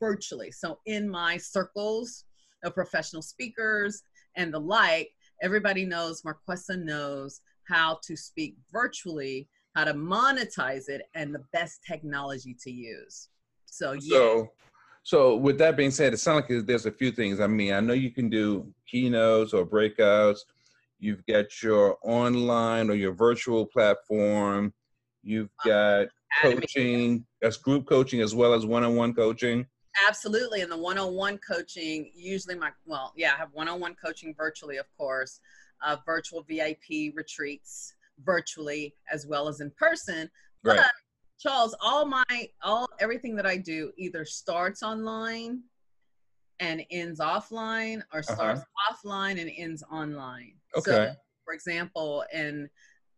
virtually. 0.00 0.50
So 0.50 0.78
in 0.86 1.08
my 1.08 1.36
circles 1.36 2.24
of 2.64 2.74
professional 2.74 3.22
speakers 3.22 4.02
and 4.36 4.52
the 4.52 4.58
like, 4.58 5.10
everybody 5.42 5.84
knows, 5.84 6.22
Marquesa 6.22 6.76
knows 6.76 7.40
how 7.68 8.00
to 8.02 8.16
speak 8.16 8.56
virtually, 8.72 9.48
how 9.74 9.84
to 9.84 9.94
monetize 9.94 10.88
it, 10.88 11.02
and 11.14 11.34
the 11.34 11.44
best 11.52 11.80
technology 11.86 12.56
to 12.62 12.70
use. 12.70 13.28
So, 13.66 13.92
yeah. 13.92 14.16
So, 14.16 14.52
so 15.02 15.36
with 15.36 15.58
that 15.58 15.76
being 15.76 15.90
said, 15.90 16.12
it 16.12 16.18
sounds 16.18 16.44
like 16.48 16.66
there's 16.66 16.86
a 16.86 16.92
few 16.92 17.12
things. 17.12 17.40
I 17.40 17.46
mean, 17.46 17.72
I 17.72 17.80
know 17.80 17.92
you 17.92 18.10
can 18.10 18.28
do 18.28 18.72
keynotes 18.86 19.52
or 19.52 19.66
breakouts. 19.66 20.40
You've 20.98 21.24
got 21.26 21.62
your 21.62 21.96
online 22.02 22.90
or 22.90 22.94
your 22.94 23.12
virtual 23.12 23.66
platform. 23.66 24.72
You've 25.22 25.50
uh, 25.64 25.68
got 25.68 26.08
coaching, 26.42 27.24
that's 27.40 27.56
group 27.56 27.86
coaching 27.86 28.20
as 28.20 28.34
well 28.34 28.54
as 28.54 28.66
one-on-one 28.66 29.14
coaching. 29.14 29.66
Absolutely. 30.06 30.62
And 30.62 30.70
the 30.70 30.78
one-on-one 30.78 31.38
coaching, 31.38 32.10
usually 32.14 32.54
my, 32.54 32.70
well, 32.86 33.12
yeah, 33.16 33.32
I 33.34 33.36
have 33.36 33.48
one-on-one 33.52 33.96
coaching 34.02 34.34
virtually, 34.36 34.76
of 34.78 34.86
course 34.96 35.40
uh, 35.84 35.96
virtual 36.06 36.44
VIP 36.48 37.14
retreats 37.14 37.94
virtually 38.24 38.94
as 39.12 39.26
well 39.26 39.48
as 39.48 39.60
in 39.60 39.70
person. 39.78 40.30
Right. 40.64 40.76
But 40.76 40.90
Charles, 41.38 41.76
all 41.80 42.04
my 42.04 42.48
all 42.62 42.88
everything 43.00 43.36
that 43.36 43.46
I 43.46 43.56
do 43.56 43.92
either 43.96 44.24
starts 44.24 44.82
online 44.82 45.62
and 46.60 46.82
ends 46.90 47.20
offline 47.20 48.02
or 48.12 48.20
uh-huh. 48.20 48.34
starts 48.34 48.60
uh-huh. 48.60 48.94
offline 48.94 49.40
and 49.40 49.50
ends 49.56 49.82
online. 49.90 50.54
Okay. 50.76 50.90
So, 50.90 51.12
for 51.44 51.54
example, 51.54 52.24
in 52.32 52.68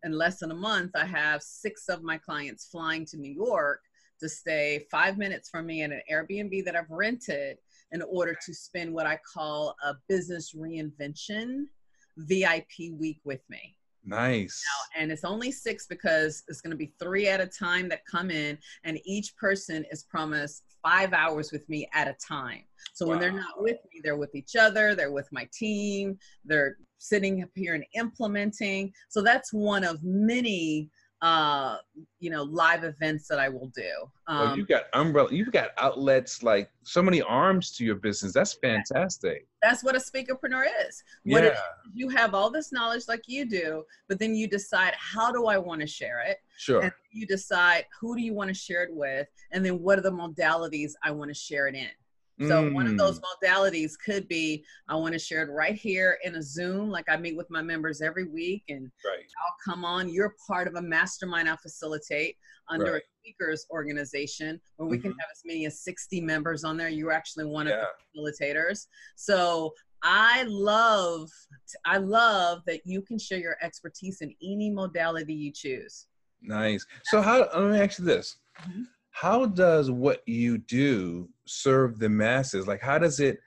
in 0.05 0.13
less 0.13 0.39
than 0.39 0.51
a 0.51 0.55
month, 0.55 0.93
I 0.95 1.05
have 1.05 1.43
six 1.43 1.89
of 1.89 2.03
my 2.03 2.19
clients 2.19 2.69
flying 2.71 3.05
to 3.07 3.17
New 3.17 3.33
York 3.33 3.81
to 4.21 4.29
stay 4.29 4.87
five 4.91 5.17
minutes 5.17 5.49
from 5.49 5.67
me 5.67 5.83
in 5.83 5.93
an 5.93 6.03
Airbnb 6.11 6.65
that 6.65 6.77
I've 6.77 6.91
rented 6.91 7.57
in 7.93 8.03
order 8.03 8.37
to 8.47 8.55
spend 8.55 8.93
what 8.93 9.07
I 9.07 9.19
call 9.35 9.75
a 9.83 9.95
business 10.09 10.55
reinvention 10.55 11.65
VIP 12.17 12.93
week 12.99 13.21
with 13.25 13.41
me. 13.49 13.77
Nice. 14.05 14.63
Now, 14.67 15.03
and 15.03 15.13
it's 15.13 15.25
only 15.25 15.53
six 15.53 15.87
because 15.87 16.43
it's 16.49 16.61
going 16.61 16.71
to 16.71 16.77
be 16.77 16.93
three 16.99 17.29
at 17.29 17.41
a 17.41 17.47
time 17.47 17.89
that 17.91 18.07
come 18.07 18.31
in, 18.31 18.59
and 18.85 18.99
each 19.05 19.37
person 19.37 19.85
is 19.91 20.05
promised 20.05 20.65
five 20.83 21.13
hours 21.13 21.53
with 21.53 21.69
me 21.69 21.89
at 21.93 22.09
a 22.09 22.17
time. 22.27 22.63
So 22.95 23.05
wow. 23.05 23.11
when 23.11 23.21
they're 23.21 23.33
not 23.33 23.61
with 23.61 23.79
me, 23.93 24.01
they're 24.03 24.17
with 24.17 24.35
each 24.35 24.57
other, 24.57 24.95
they're 24.95 25.13
with 25.13 25.29
my 25.33 25.49
team, 25.53 26.19
they're 26.45 26.77
sitting 26.99 27.43
up 27.43 27.51
here 27.55 27.75
and 27.75 27.85
implementing. 27.95 28.93
So 29.09 29.23
that's 29.23 29.53
one 29.53 29.85
of 29.85 30.03
many 30.03 30.89
uh 31.23 31.77
you 32.19 32.31
know 32.31 32.43
live 32.43 32.83
events 32.83 33.29
that 33.29 33.39
i 33.39 33.49
will 33.49 33.71
do. 33.75 33.91
Um, 34.27 34.39
well, 34.39 34.57
you've 34.57 34.69
got 34.69 34.85
umbrella 34.95 35.29
you've 35.31 35.53
got 35.53 35.71
outlets 35.77 36.43
like 36.43 36.71
so 36.83 37.03
many 37.03 37.21
arms 37.21 37.73
to 37.73 37.85
your 37.85 37.97
business. 37.97 38.33
That's 38.33 38.55
fantastic. 38.55 39.47
That's 39.63 39.85
what 39.85 39.95
a 39.95 39.99
speakerpreneur 39.99 40.67
is. 40.89 41.03
What 41.25 41.45
yeah. 41.45 41.59
you 41.93 42.09
have 42.09 42.35
all 42.35 42.51
this 42.51 42.73
knowledge 42.73 43.05
like 43.07 43.25
you 43.27 43.45
do 43.45 43.85
but 44.09 44.19
then 44.19 44.35
you 44.35 44.49
decide 44.49 44.95
how 44.97 45.31
do 45.31 45.47
i 45.47 45.59
want 45.59 45.81
to 45.81 45.87
share 45.87 46.21
it? 46.21 46.39
Sure. 46.57 46.81
And 46.81 46.93
you 47.13 47.27
decide 47.27 47.85
who 48.01 48.17
do 48.17 48.23
you 48.23 48.33
want 48.33 48.49
to 48.49 48.55
share 48.55 48.83
it 48.83 48.95
with? 48.95 49.29
And 49.53 49.65
then 49.65 49.81
what 49.81 49.99
are 49.99 50.03
the 50.03 50.13
modalities 50.13 50.93
i 51.03 51.11
want 51.11 51.29
to 51.29 51.35
share 51.35 51.67
it 51.69 51.75
in 51.75 51.89
So 52.41 52.65
mm. 52.65 52.73
one 52.75 52.87
of 52.87 52.97
those 52.97 53.21
Mm. 53.21 53.25
modalities 53.43 53.93
could 54.03 54.27
be 54.27 54.65
I 54.89 54.97
want 54.97 55.13
to 55.13 55.19
share 55.19 55.43
it 55.43 55.51
right 55.51 55.75
here 55.75 56.19
in 56.25 56.37
a 56.37 56.43
Zoom, 56.43 56.89
like 56.89 57.05
I 57.09 57.17
meet 57.19 57.37
with 57.37 57.51
my 57.51 57.61
members 57.61 58.01
every 58.01 58.25
week, 58.25 58.65
and 58.69 58.91
right. 59.05 59.27
I'll 59.45 59.57
come 59.65 59.85
on. 59.85 60.09
You're 60.09 60.35
part 60.49 60.67
of 60.67 60.75
a 60.77 60.83
mastermind 60.83 61.51
I 61.51 61.57
facilitate 61.57 62.37
under 62.69 62.95
Right. 62.95 63.03
a 63.03 63.19
speakers 63.21 63.67
organization 63.71 64.59
where 64.77 64.89
we 64.89 64.99
can 64.99 65.13
Mhm. 65.13 65.21
have 65.21 65.29
as 65.31 65.43
many 65.45 65.67
as 65.67 65.81
60 65.81 66.21
members 66.23 66.65
on 66.65 66.79
there. 66.79 66.89
You're 66.89 67.13
actually 67.13 67.45
one 67.45 67.67
of 67.67 67.75
the 68.15 68.21
facilitators. 68.21 68.87
So 69.17 69.75
I 70.03 70.45
love, 70.45 71.29
I 71.85 71.99
love 71.99 72.63
that 72.67 72.87
you 72.87 73.03
can 73.03 73.19
share 73.19 73.39
your 73.39 73.59
expertise 73.61 74.23
in 74.23 74.35
any 74.43 74.71
modality 74.71 75.35
you 75.35 75.53
choose. 75.53 76.07
Nice. 76.41 76.87
So 77.05 77.21
how 77.21 77.41
let 77.55 77.71
me 77.71 77.79
ask 77.79 77.99
you 77.99 78.07
this. 78.07 78.37
Mhm. 78.61 78.87
How 79.11 79.45
does 79.45 79.91
what 79.91 80.27
you 80.27 80.57
do 80.57 81.29
serve 81.51 81.99
the 81.99 82.09
masses? 82.09 82.67
Like 82.67 82.81
how 82.81 82.99
does 82.99 83.21
it 83.21 83.39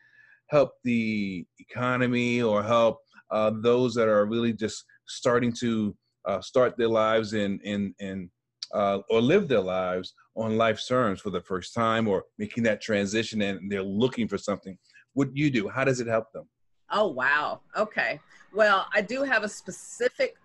help 0.50 0.72
the 0.84 1.46
economy 1.60 2.42
or 2.42 2.62
help 2.64 3.00
uh, 3.32 3.52
those 3.62 3.96
that 3.96 4.08
are 4.08 4.26
really 4.26 4.54
just 4.54 4.84
starting 5.08 5.54
to 5.60 5.96
uh, 6.26 6.42
start 6.42 6.78
their 6.78 6.88
lives 6.88 7.34
in 7.34 7.60
in 7.64 7.94
in 8.00 8.30
uh, 8.74 9.00
or 9.10 9.22
live 9.22 9.48
their 9.48 9.62
lives 9.62 10.14
on 10.36 10.58
life's 10.58 10.88
terms 10.88 11.22
for 11.22 11.30
the 11.30 11.42
first 11.42 11.74
time 11.74 12.08
or 12.08 12.24
making 12.38 12.64
that 12.64 12.82
transition 12.82 13.42
and 13.42 13.72
they're 13.72 13.84
looking 13.84 14.28
for 14.28 14.38
something? 14.38 14.78
What 15.14 15.34
do 15.34 15.42
you 15.42 15.52
do? 15.52 15.70
How 15.70 15.84
does 15.84 16.00
it 16.00 16.08
help 16.08 16.32
them? 16.34 16.48
Oh, 16.92 17.08
wow. 17.08 17.62
Okay. 17.78 18.20
Well, 18.54 18.88
I 18.94 19.02
do 19.02 19.24
have 19.24 19.44
a 19.44 19.50
specific 19.50 20.36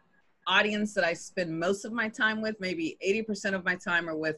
audience 0.47 0.95
that 0.95 1.05
I 1.05 1.13
spend 1.13 1.59
most 1.59 1.85
of 1.85 1.93
my 1.93 2.09
time 2.09 2.41
with. 2.41 2.57
Maybe 2.61 2.97
80% 3.07 3.55
of 3.55 3.65
my 3.65 3.77
time 3.77 4.09
are 4.09 4.17
with 4.17 4.37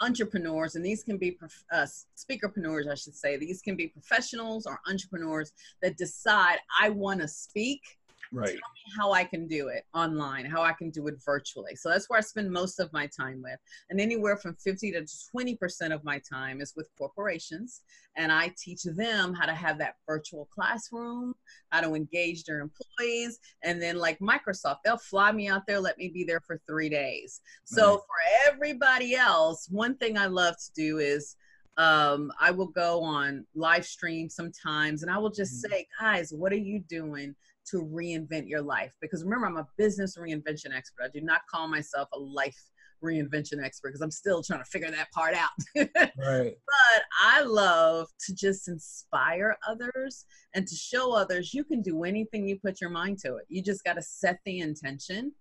entrepreneurs, 0.00 0.74
and 0.74 0.84
these 0.84 1.02
can 1.02 1.18
be 1.18 1.32
prof- 1.32 1.64
uh, 1.72 1.86
speakerpreneurs, 2.16 2.90
I 2.90 2.94
should 2.94 3.14
say. 3.14 3.36
These 3.36 3.62
can 3.62 3.76
be 3.76 3.88
professionals 3.88 4.66
or 4.66 4.80
entrepreneurs 4.88 5.52
that 5.82 5.96
decide 5.96 6.58
I 6.80 6.90
want 6.90 7.20
to 7.20 7.28
speak 7.28 7.82
Right. 8.32 8.58
how 8.96 9.12
I 9.12 9.24
can 9.24 9.46
do 9.46 9.68
it 9.68 9.84
online, 9.94 10.44
how 10.46 10.62
I 10.62 10.72
can 10.72 10.90
do 10.90 11.06
it 11.08 11.14
virtually. 11.24 11.76
So 11.76 11.88
that's 11.88 12.08
where 12.08 12.18
I 12.18 12.22
spend 12.22 12.50
most 12.50 12.80
of 12.80 12.92
my 12.92 13.06
time 13.06 13.40
with. 13.42 13.58
And 13.88 14.00
anywhere 14.00 14.36
from 14.36 14.54
50 14.56 14.92
to 14.92 15.06
20% 15.34 15.92
of 15.92 16.02
my 16.04 16.20
time 16.20 16.60
is 16.60 16.72
with 16.76 16.88
corporations. 16.96 17.82
And 18.16 18.32
I 18.32 18.52
teach 18.56 18.82
them 18.84 19.34
how 19.34 19.46
to 19.46 19.54
have 19.54 19.78
that 19.78 19.94
virtual 20.06 20.48
classroom, 20.52 21.34
how 21.70 21.80
to 21.82 21.94
engage 21.94 22.44
their 22.44 22.60
employees. 22.60 23.38
And 23.62 23.80
then, 23.80 23.96
like 23.96 24.18
Microsoft, 24.18 24.78
they'll 24.84 24.96
fly 24.98 25.30
me 25.32 25.48
out 25.48 25.66
there, 25.66 25.80
let 25.80 25.98
me 25.98 26.08
be 26.08 26.24
there 26.24 26.40
for 26.40 26.60
three 26.66 26.88
days. 26.88 27.40
So 27.64 27.82
Nice. 27.82 28.00
for 28.00 28.52
everybody 28.52 29.14
else, 29.14 29.68
one 29.70 29.96
thing 29.96 30.18
I 30.18 30.26
love 30.26 30.56
to 30.56 30.72
do 30.74 30.98
is 30.98 31.36
um, 31.76 32.30
I 32.38 32.50
will 32.50 32.66
go 32.66 33.00
on 33.02 33.46
live 33.54 33.86
stream 33.86 34.28
sometimes 34.28 35.02
and 35.02 35.10
I 35.10 35.16
will 35.18 35.30
just 35.30 35.54
Mhm. 35.64 35.70
say, 35.70 35.86
guys, 35.98 36.32
what 36.32 36.52
are 36.52 36.56
you 36.56 36.80
doing 36.80 37.34
to 37.70 37.78
reinvent 37.78 38.48
your 38.48 38.62
life? 38.62 38.94
Because 39.00 39.24
remember, 39.24 39.46
I'm 39.46 39.56
a 39.56 39.68
business 39.76 40.16
reinvention 40.16 40.74
expert. 40.74 41.04
I 41.04 41.08
do 41.12 41.20
not 41.20 41.42
call 41.50 41.68
myself 41.68 42.08
a 42.12 42.18
life 42.18 42.58
reinvention 43.02 43.62
expert 43.64 43.90
because 43.90 44.02
I'm 44.02 44.10
still 44.10 44.42
trying 44.42 44.60
to 44.60 44.70
figure 44.70 44.90
that 44.90 45.10
part 45.12 45.34
out. 45.34 45.50
Right. 46.18 46.54
but 46.66 47.02
I 47.20 47.42
love 47.42 48.08
to 48.26 48.34
just 48.34 48.68
inspire 48.68 49.56
others 49.66 50.26
and 50.54 50.66
to 50.66 50.74
show 50.74 51.14
others 51.14 51.54
you 51.54 51.64
can 51.64 51.82
do 51.82 52.04
anything 52.04 52.46
you 52.46 52.58
put 52.58 52.80
your 52.80 52.90
mind 52.90 53.18
to 53.20 53.36
it. 53.36 53.46
You 53.48 53.62
just 53.62 53.84
got 53.84 53.94
to 53.94 54.02
set 54.02 54.38
the 54.44 54.60
intention, 54.60 55.32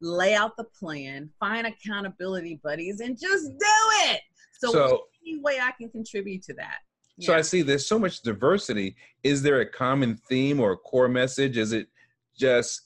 lay 0.00 0.34
out 0.34 0.56
the 0.56 0.64
plan, 0.64 1.30
find 1.40 1.66
accountability 1.66 2.60
buddies, 2.62 3.00
and 3.00 3.18
just 3.20 3.48
do 3.48 4.10
it. 4.10 4.20
So, 4.60 4.72
So 4.72 5.02
any 5.26 5.40
way 5.40 5.58
I 5.60 5.72
can 5.72 5.90
contribute 5.90 6.42
to 6.44 6.54
that. 6.54 6.78
So 7.20 7.32
Yeah. 7.32 7.38
I 7.38 7.42
see 7.42 7.62
there's 7.62 7.86
so 7.86 7.98
much 7.98 8.22
diversity. 8.22 8.96
Is 9.22 9.42
there 9.42 9.60
a 9.60 9.66
common 9.66 10.16
theme 10.28 10.60
or 10.60 10.72
a 10.72 10.76
core 10.76 11.08
message? 11.08 11.56
Is 11.56 11.72
it 11.72 11.88
just 12.36 12.82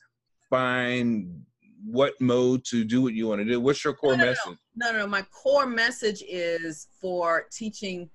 find 0.49 1.45
what 1.85 2.19
mode 2.21 2.65
to 2.67 2.85
do 2.85 3.03
what 3.03 3.13
you 3.15 3.27
want 3.29 3.41
to 3.41 3.45
do? 3.45 3.61
What's 3.61 3.85
your 3.85 3.95
core 3.95 4.13
No, 4.17 4.19
no, 4.19 4.25
no. 4.25 4.31
message? 4.31 4.59
No, 4.77 4.93
no, 4.93 5.07
my 5.07 5.23
core 5.23 5.67
message 5.67 6.23
is 6.29 6.89
for 7.01 7.47
teaching 7.53 8.09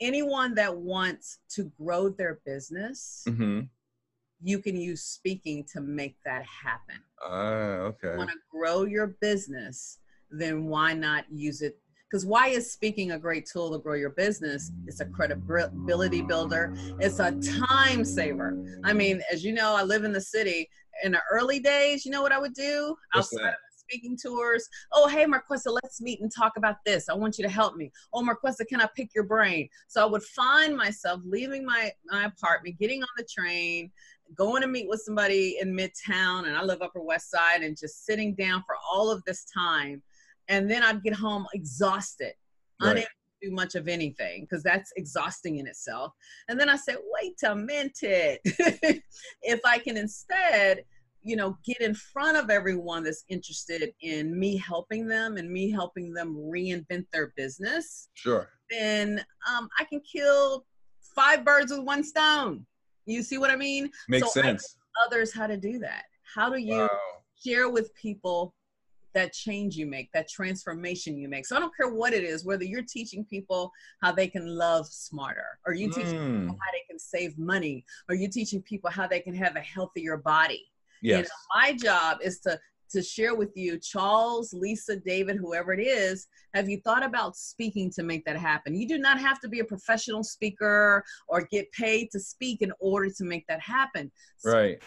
anyone 0.00 0.54
that 0.54 0.74
wants 0.74 1.38
to 1.50 1.64
grow 1.78 2.08
their 2.08 2.40
business, 2.46 3.24
Mm-hmm. 3.28 3.60
you 4.42 4.58
can 4.60 4.76
use 4.80 5.02
speaking 5.02 5.64
to 5.74 5.80
make 5.82 6.16
that 6.24 6.44
happen. 6.46 7.02
Ah, 7.22 7.90
okay. 7.90 8.16
want 8.16 8.30
to 8.30 8.36
grow 8.50 8.84
your 8.84 9.08
business, 9.20 9.98
then 10.30 10.64
why 10.66 10.94
not 10.94 11.24
use 11.30 11.60
it? 11.60 11.78
Because 12.10 12.26
why 12.26 12.48
is 12.48 12.72
speaking 12.72 13.12
a 13.12 13.18
great 13.18 13.46
tool 13.46 13.70
to 13.70 13.78
grow 13.78 13.94
your 13.94 14.10
business? 14.10 14.72
It's 14.86 15.00
a 15.00 15.04
credibility 15.04 16.22
builder. 16.22 16.74
It's 16.98 17.20
a 17.20 17.30
time 17.62 18.04
saver. 18.04 18.60
I 18.82 18.92
mean, 18.92 19.22
as 19.32 19.44
you 19.44 19.52
know, 19.52 19.76
I 19.76 19.84
live 19.84 20.02
in 20.02 20.12
the 20.12 20.20
city. 20.20 20.68
In 21.04 21.12
the 21.12 21.20
early 21.30 21.60
days, 21.60 22.04
you 22.04 22.10
know 22.10 22.20
what 22.20 22.32
I 22.32 22.38
would 22.38 22.52
do 22.52 22.96
What's 23.12 23.32
outside 23.32 23.50
that? 23.50 23.56
speaking 23.76 24.18
tours? 24.20 24.68
Oh, 24.92 25.08
hey, 25.08 25.24
Marquesa, 25.24 25.72
let's 25.82 26.00
meet 26.00 26.20
and 26.20 26.30
talk 26.34 26.52
about 26.56 26.76
this. 26.84 27.08
I 27.08 27.14
want 27.14 27.38
you 27.38 27.44
to 27.44 27.50
help 27.50 27.76
me. 27.76 27.90
Oh, 28.12 28.22
Marquesa, 28.22 28.66
can 28.68 28.80
I 28.80 28.88
pick 28.94 29.14
your 29.14 29.24
brain? 29.24 29.68
So 29.86 30.02
I 30.02 30.06
would 30.06 30.22
find 30.22 30.76
myself 30.76 31.20
leaving 31.24 31.64
my, 31.64 31.92
my 32.06 32.24
apartment, 32.24 32.78
getting 32.78 33.02
on 33.02 33.08
the 33.16 33.24
train, 33.24 33.90
going 34.34 34.62
to 34.62 34.68
meet 34.68 34.88
with 34.88 35.00
somebody 35.00 35.58
in 35.60 35.74
midtown 35.74 36.46
and 36.46 36.56
I 36.56 36.62
live 36.62 36.82
upper 36.82 37.00
west 37.00 37.30
side 37.30 37.62
and 37.62 37.76
just 37.78 38.04
sitting 38.04 38.34
down 38.34 38.62
for 38.66 38.76
all 38.92 39.10
of 39.10 39.24
this 39.24 39.44
time 39.44 40.02
and 40.50 40.70
then 40.70 40.82
I'd 40.82 41.02
get 41.02 41.14
home 41.14 41.46
exhausted 41.54 42.34
Right. 42.82 42.90
unable 42.92 43.06
to 43.06 43.48
do 43.48 43.54
much 43.54 43.74
of 43.74 43.88
anything 43.88 44.42
because 44.42 44.62
that's 44.62 44.92
exhausting 44.96 45.56
in 45.58 45.66
itself 45.66 46.12
and 46.48 46.58
then 46.60 46.68
I 46.68 46.76
said 46.76 46.96
wait 47.20 47.38
a 47.44 47.54
minute 47.54 48.40
if 49.42 49.60
I 49.64 49.78
can 49.78 49.96
instead 49.96 50.84
you 51.22 51.36
know 51.36 51.56
get 51.64 51.80
in 51.80 51.94
front 51.94 52.36
of 52.36 52.50
everyone 52.50 53.04
that's 53.04 53.24
interested 53.28 53.92
in 54.02 54.38
me 54.38 54.56
helping 54.56 55.06
them 55.06 55.36
and 55.36 55.50
me 55.50 55.70
helping 55.70 56.12
them 56.12 56.34
reinvent 56.36 57.06
their 57.12 57.32
business 57.36 58.08
Sure. 58.14 58.48
then 58.70 59.24
um, 59.50 59.68
I 59.78 59.84
can 59.84 60.00
kill 60.00 60.64
five 61.14 61.44
birds 61.44 61.70
with 61.72 61.80
one 61.82 62.02
stone 62.04 62.66
you 63.06 63.22
see 63.22 63.38
what 63.38 63.50
I 63.50 63.56
mean 63.56 63.90
Makes 64.08 64.32
So 64.32 64.40
I 64.40 64.44
sense. 64.46 64.76
others 65.06 65.32
how 65.32 65.46
to 65.46 65.56
do 65.56 65.78
that. 65.80 66.04
How 66.34 66.50
do 66.50 66.58
you 66.58 66.82
Wow. 66.82 66.88
share 67.44 67.68
with 67.70 67.94
people 67.94 68.54
that 69.14 69.32
change 69.32 69.76
you 69.76 69.86
make, 69.86 70.10
that 70.12 70.28
transformation 70.28 71.16
you 71.16 71.28
make? 71.28 71.46
So 71.46 71.56
I 71.56 71.60
don't 71.60 71.76
care 71.76 71.92
what 71.92 72.12
it 72.12 72.24
is, 72.24 72.44
whether 72.44 72.64
you're 72.64 72.82
teaching 72.82 73.24
people 73.24 73.70
how 74.02 74.12
they 74.12 74.28
can 74.28 74.46
love 74.46 74.86
smarter, 74.86 75.58
or 75.66 75.74
you 75.74 75.88
teach 75.90 76.08
people 76.08 76.20
Mm, 76.30 76.48
how 76.48 76.72
they 76.72 76.84
can 76.88 76.98
save 76.98 77.38
money, 77.38 77.84
or 78.08 78.14
you 78.14 78.28
teaching 78.28 78.62
people 78.62 78.90
how 78.90 79.06
they 79.06 79.20
can 79.20 79.34
have 79.34 79.56
a 79.56 79.60
healthier 79.60 80.16
body. 80.16 80.66
You 81.02 81.16
yes. 81.16 81.28
know, 81.28 81.60
my 81.60 81.72
job 81.72 82.18
is 82.22 82.40
to 82.40 82.58
to 82.92 83.02
share 83.02 83.34
with 83.34 83.50
you, 83.54 83.78
Charles, 83.78 84.52
Lisa, 84.52 84.96
David, 84.96 85.36
whoever 85.36 85.72
it 85.72 85.80
is, 85.80 86.26
have 86.54 86.68
you 86.68 86.80
thought 86.80 87.04
about 87.04 87.36
speaking 87.36 87.90
to 87.92 88.02
make 88.02 88.24
that 88.24 88.36
happen? 88.36 88.74
You 88.74 88.88
do 88.88 88.98
not 88.98 89.20
have 89.20 89.40
to 89.40 89.48
be 89.48 89.60
a 89.60 89.64
professional 89.64 90.24
speaker 90.24 91.04
or 91.28 91.46
get 91.52 91.70
paid 91.72 92.10
to 92.10 92.20
speak 92.20 92.62
in 92.62 92.72
order 92.80 93.08
to 93.08 93.24
make 93.24 93.46
that 93.46 93.60
happen 93.60 94.10
Right. 94.44 94.82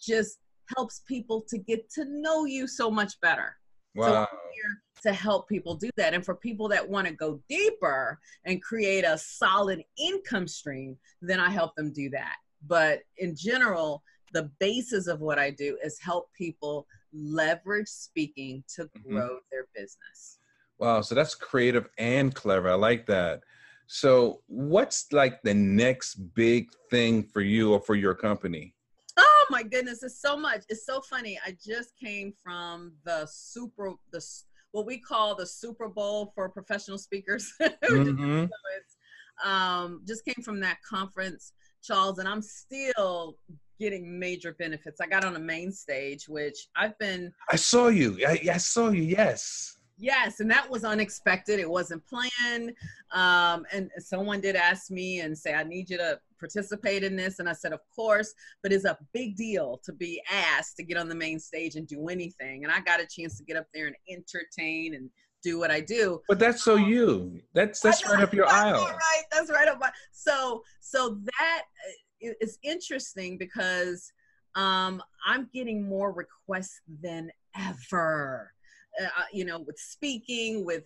just 0.00 0.38
helps 0.76 1.02
people 1.06 1.44
to 1.48 1.58
get 1.58 1.90
to 1.90 2.04
know 2.06 2.46
you 2.46 2.66
so 2.66 2.90
much 2.90 3.20
better. 3.20 3.56
Wow. 3.94 4.26
Here 4.54 4.82
to 5.02 5.12
help 5.12 5.48
people 5.48 5.74
do 5.74 5.90
that. 5.96 6.14
And 6.14 6.24
for 6.24 6.34
people 6.34 6.68
that 6.68 6.88
want 6.88 7.06
to 7.06 7.12
go 7.12 7.40
deeper 7.48 8.20
and 8.44 8.62
create 8.62 9.04
a 9.04 9.18
solid 9.18 9.82
income 9.98 10.46
stream, 10.46 10.96
then 11.20 11.40
I 11.40 11.50
help 11.50 11.74
them 11.74 11.92
do 11.92 12.08
that. 12.10 12.36
But 12.66 13.00
in 13.18 13.34
general, 13.34 14.02
the 14.32 14.50
basis 14.60 15.08
of 15.08 15.20
what 15.20 15.38
I 15.38 15.50
do 15.50 15.76
is 15.82 15.98
help 15.98 16.28
people 16.38 16.86
leverage 17.12 17.88
speaking 17.88 18.64
to 18.76 18.84
Mhm. 18.84 19.10
grow 19.10 19.40
their 19.50 19.66
business. 19.74 20.38
Wow. 20.78 21.00
So 21.02 21.14
that's 21.14 21.34
creative 21.34 21.88
and 21.98 22.34
clever. 22.34 22.70
I 22.70 22.74
like 22.74 23.06
that. 23.06 23.42
So 23.88 24.42
what's 24.46 25.12
like 25.12 25.42
the 25.42 25.54
next 25.54 26.14
big 26.34 26.70
thing 26.90 27.24
for 27.24 27.40
you 27.42 27.72
or 27.74 27.80
for 27.80 27.94
your 27.94 28.14
company? 28.14 28.74
My 29.52 29.62
goodness, 29.62 30.02
it's 30.02 30.18
so 30.18 30.34
much. 30.34 30.62
It's 30.70 30.86
so 30.86 31.02
funny. 31.02 31.38
I 31.46 31.54
just 31.62 31.90
came 32.02 32.32
from 32.42 32.94
the 33.04 33.28
super 33.30 33.92
the 34.10 34.24
what 34.70 34.86
we 34.86 34.96
call 34.96 35.34
the 35.34 35.44
Super 35.44 35.88
Bowl 35.88 36.32
for 36.34 36.48
professional 36.48 36.96
speakers. 36.96 37.52
Mhm. 37.60 38.48
Um, 39.44 40.00
just 40.06 40.24
came 40.24 40.42
from 40.42 40.58
that 40.60 40.78
conference, 40.88 41.52
Charles, 41.82 42.18
and 42.18 42.26
I'm 42.26 42.40
still 42.40 43.36
getting 43.78 44.18
major 44.18 44.54
benefits. 44.54 45.02
I 45.02 45.06
got 45.06 45.22
on 45.22 45.36
a 45.36 45.38
main 45.38 45.70
stage, 45.70 46.30
which 46.30 46.68
I've 46.74 46.98
been 46.98 47.30
I 47.50 47.56
saw 47.56 47.88
you. 47.88 48.18
I, 48.26 48.40
I 48.54 48.56
saw 48.56 48.88
you. 48.88 49.02
Yes. 49.02 49.76
Yes, 49.98 50.40
and 50.40 50.50
that 50.50 50.68
was 50.70 50.82
unexpected. 50.84 51.60
It 51.60 51.68
wasn't 51.68 52.02
planned. 52.06 52.72
Um, 53.12 53.66
and 53.70 53.90
someone 53.98 54.40
did 54.40 54.56
ask 54.56 54.90
me 54.90 55.20
and 55.20 55.36
say, 55.36 55.52
I 55.52 55.62
need 55.62 55.90
you 55.90 55.98
to 55.98 56.18
participate 56.42 57.04
in 57.04 57.14
this. 57.16 57.38
And 57.38 57.48
I 57.48 57.52
said, 57.52 57.72
Of 57.72 57.80
course, 57.94 58.34
but 58.62 58.72
it's 58.72 58.84
a 58.84 58.98
big 59.12 59.36
deal 59.36 59.80
to 59.84 59.92
be 59.92 60.20
asked 60.30 60.76
to 60.76 60.82
get 60.82 60.96
on 60.96 61.08
the 61.08 61.14
main 61.14 61.38
stage 61.38 61.76
and 61.76 61.86
do 61.86 62.08
anything. 62.08 62.64
And 62.64 62.72
I 62.72 62.80
got 62.80 63.00
a 63.00 63.06
chance 63.06 63.38
to 63.38 63.44
get 63.44 63.56
up 63.56 63.66
there 63.72 63.86
and 63.86 63.96
entertain 64.10 64.94
and 64.94 65.08
do 65.42 65.58
what 65.58 65.70
I 65.70 65.80
do. 65.80 66.20
But 66.28 66.38
that's 66.38 66.62
so 66.62 66.76
you. 66.76 67.40
That's 67.54 67.80
that's 67.80 68.06
right 68.06 68.22
up 68.22 68.34
your 68.34 68.46
aisle. 68.46 68.84
Right, 68.84 69.24
that's 69.30 69.50
right 69.50 69.68
up 69.68 69.78
my. 69.80 69.90
So 70.12 70.62
so 70.80 71.18
that 71.38 71.62
is 72.20 72.58
interesting 72.62 73.38
because 73.38 74.12
um, 74.54 75.02
I'm 75.26 75.48
getting 75.54 75.88
more 75.88 76.12
requests 76.12 76.80
than 77.02 77.30
ever. 77.56 78.52
Uh, 79.02 79.22
you 79.32 79.44
know, 79.44 79.60
with 79.60 79.78
speaking, 79.78 80.64
with 80.64 80.84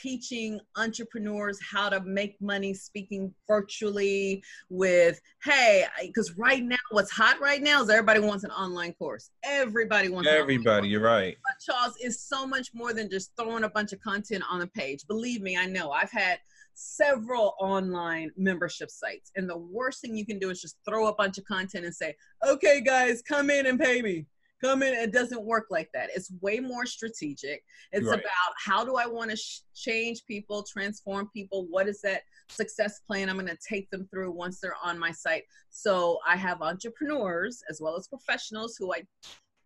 teaching 0.00 0.60
entrepreneurs 0.76 1.58
how 1.60 1.88
to 1.88 2.00
make 2.00 2.40
money 2.40 2.74
speaking 2.74 3.32
virtually 3.46 4.42
with 4.68 5.20
hey 5.42 5.84
because 6.02 6.32
right 6.36 6.62
now 6.62 6.76
what's 6.90 7.10
hot 7.10 7.40
right 7.40 7.62
now 7.62 7.82
is 7.82 7.90
everybody 7.90 8.20
wants 8.20 8.44
an 8.44 8.50
online 8.50 8.92
course. 8.94 9.30
Everybody 9.44 10.08
wants 10.08 10.28
everybody 10.28 10.88
you're 10.88 11.00
right. 11.00 11.36
But 11.44 11.74
charles 11.74 11.96
is 12.02 12.20
so 12.20 12.46
much 12.46 12.68
more 12.74 12.92
than 12.92 13.10
just 13.10 13.32
throwing 13.36 13.64
a 13.64 13.68
bunch 13.68 13.92
of 13.92 14.00
content 14.00 14.42
on 14.50 14.60
the 14.60 14.66
page. 14.68 15.06
Believe 15.06 15.42
me 15.42 15.56
i 15.56 15.66
know. 15.66 15.90
I've 15.90 16.10
had 16.10 16.38
several 16.74 17.54
online 17.60 18.30
membership 18.36 18.90
sites 18.90 19.30
and 19.36 19.48
the 19.48 19.56
worst 19.56 20.00
thing 20.00 20.16
you 20.16 20.26
can 20.26 20.40
do 20.40 20.50
is 20.50 20.60
just 20.60 20.76
throw 20.84 21.06
a 21.06 21.14
bunch 21.14 21.38
of 21.38 21.44
content 21.44 21.84
and 21.84 21.94
say 21.94 22.12
okay 22.44 22.80
guys 22.80 23.22
come 23.22 23.48
in 23.48 23.66
and 23.66 23.78
pay 23.78 24.02
me 24.02 24.26
come 24.64 24.82
in. 24.82 24.94
It 24.94 25.12
doesn't 25.12 25.42
work 25.42 25.66
like 25.70 25.90
that. 25.94 26.10
It's 26.14 26.32
way 26.40 26.60
more 26.60 26.86
strategic. 26.86 27.62
It's 27.92 28.06
right. 28.06 28.18
about 28.18 28.54
how 28.64 28.84
do 28.84 28.96
I 28.96 29.06
want 29.06 29.30
to 29.30 29.36
sh- 29.36 29.60
change 29.74 30.24
people, 30.26 30.62
transform 30.62 31.28
people? 31.32 31.66
What 31.68 31.88
is 31.88 32.00
that 32.02 32.22
success 32.48 33.00
plan 33.00 33.28
I'm 33.28 33.36
going 33.36 33.48
to 33.48 33.58
take 33.68 33.90
them 33.90 34.08
through 34.10 34.32
once 34.32 34.60
they're 34.60 34.76
on 34.82 34.98
my 34.98 35.12
site? 35.12 35.44
So 35.70 36.18
I 36.26 36.36
have 36.36 36.62
entrepreneurs 36.62 37.62
as 37.68 37.80
well 37.80 37.96
as 37.96 38.08
professionals 38.08 38.76
who 38.78 38.92
I 38.92 39.02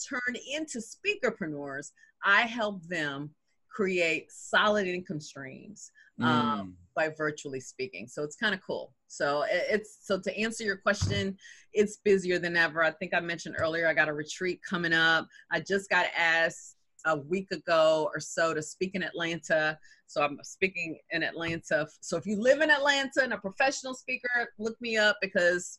turn 0.09 0.37
into 0.53 0.81
speakerpreneurs. 0.81 1.91
I 2.25 2.43
help 2.43 2.83
them 2.87 3.31
create 3.79 4.27
solid 4.33 4.89
income 4.89 5.21
streams. 5.21 5.93
Um, 6.21 6.27
mm 6.27 6.73
by 6.99 7.09
virtually 7.17 7.61
speaking. 7.61 8.09
So 8.09 8.25
it's 8.25 8.35
kind 8.35 8.53
of 8.53 8.61
cool. 8.61 8.93
So 9.07 9.45
it's 9.49 9.99
so 10.03 10.19
to 10.19 10.37
answer 10.37 10.65
your 10.65 10.79
question, 10.79 11.37
it's 11.73 11.99
busier 11.99 12.41
than 12.41 12.57
ever. 12.57 12.83
I 12.83 12.91
think 12.91 13.15
I 13.15 13.21
mentioned 13.21 13.55
earlier 13.57 13.87
I 13.87 13.95
got 13.95 14.09
a 14.09 14.13
retreat 14.13 14.59
coming 14.69 14.93
up. 14.93 15.29
I 15.53 15.61
just 15.61 15.89
got 15.91 16.07
asked 16.17 16.75
a 17.07 17.17
week 17.17 17.53
ago 17.53 18.11
or 18.13 18.19
so 18.19 18.53
to 18.53 18.61
speak 18.61 18.97
in 18.97 19.05
Atlanta. 19.05 19.79
So 20.09 20.23
I'm 20.23 20.41
speaking 20.43 20.99
in 21.13 21.23
Atlanta. 21.23 21.87
So 22.01 22.17
if 22.17 22.27
you 22.27 22.43
live 22.43 22.63
in 22.63 22.71
Atlanta 22.71 23.23
and 23.23 23.33
a 23.33 23.39
professional 23.39 23.95
speaker, 23.95 24.53
look 24.59 24.75
me 24.81 24.97
up 24.97 25.19
because 25.23 25.79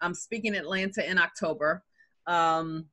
I'm 0.00 0.14
speaking 0.14 0.54
in 0.54 0.62
Atlanta 0.62 1.06
in 1.06 1.18
October. 1.18 1.84
Um, 2.26 2.86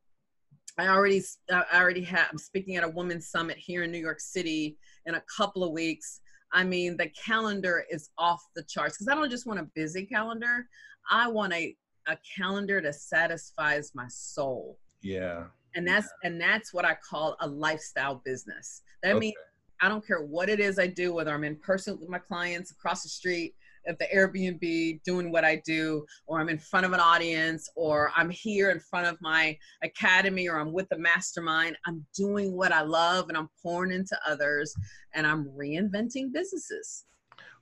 I 0.78 0.88
already 0.88 1.22
I 1.52 1.64
already 1.74 2.02
have 2.04 2.28
I'm 2.32 2.38
speaking 2.38 2.76
at 2.76 2.84
a 2.84 2.90
women's 2.90 3.30
summit 3.30 3.58
here 3.58 3.84
in 3.84 3.92
New 3.92 4.00
York 4.00 4.20
City 4.20 4.78
in 5.06 5.16
a 5.16 5.24
couple 5.36 5.64
of 5.64 5.72
weeks. 5.72 6.22
I 6.52 6.64
mean, 6.64 6.98
the 6.98 7.10
calendar 7.10 7.84
is 7.90 8.10
off 8.18 8.42
the 8.56 8.64
charts 8.64 8.98
because 8.98 9.08
I 9.08 9.16
don't 9.16 9.30
just 9.30 9.48
want 9.48 9.60
a 9.60 9.68
busy 9.76 10.06
calendar. 10.06 10.68
I 11.10 11.28
want 11.28 11.54
a, 11.54 11.76
a 12.08 12.18
calendar 12.38 12.80
that 12.82 12.96
satisfies 12.96 13.92
my 13.96 14.08
soul. 14.08 14.78
Yeah. 15.02 15.46
And 15.76 15.88
that's 15.88 16.08
yeah. 16.24 16.30
and 16.30 16.42
that's 16.42 16.74
what 16.74 16.86
I 16.86 16.96
call 17.08 17.36
a 17.40 17.48
lifestyle 17.48 18.22
business. 18.24 18.82
That 19.02 19.14
okay. 19.14 19.20
means 19.20 19.36
I 19.82 19.90
don't 19.90 20.06
care 20.06 20.22
what 20.22 20.50
it 20.50 20.60
is 20.60 20.80
I 20.80 20.88
do, 20.88 21.14
whether 21.14 21.34
I'm 21.34 21.44
in 21.44 21.58
person 21.58 22.00
with 22.00 22.10
my 22.10 22.20
clients 22.20 22.72
across 22.72 23.04
the 23.04 23.10
street, 23.10 23.56
at 23.88 24.00
the 24.00 24.08
Airbnb 24.14 25.04
doing 25.04 25.32
what 25.32 25.44
I 25.44 25.62
do, 25.66 26.06
or 26.26 26.40
I'm 26.40 26.50
in 26.50 26.58
front 26.58 26.86
of 26.86 26.94
an 26.94 27.00
audience, 27.00 27.70
or 27.76 28.12
I'm 28.16 28.30
here 28.30 28.72
in 28.72 28.80
front 28.80 29.08
of 29.08 29.18
my 29.22 29.58
academy, 29.82 30.48
or 30.48 30.60
I'm 30.60 30.72
with 30.72 30.90
the 30.90 30.98
mastermind. 30.98 31.78
I'm 31.86 32.06
doing 32.16 32.54
what 32.54 32.72
I 32.72 32.82
love 32.82 33.30
and 33.30 33.38
I'm 33.38 33.50
pouring 33.62 33.92
into 33.92 34.18
others 34.28 34.74
and 35.14 35.26
I'm 35.28 35.46
reinventing 35.58 36.32
businesses. 36.32 37.06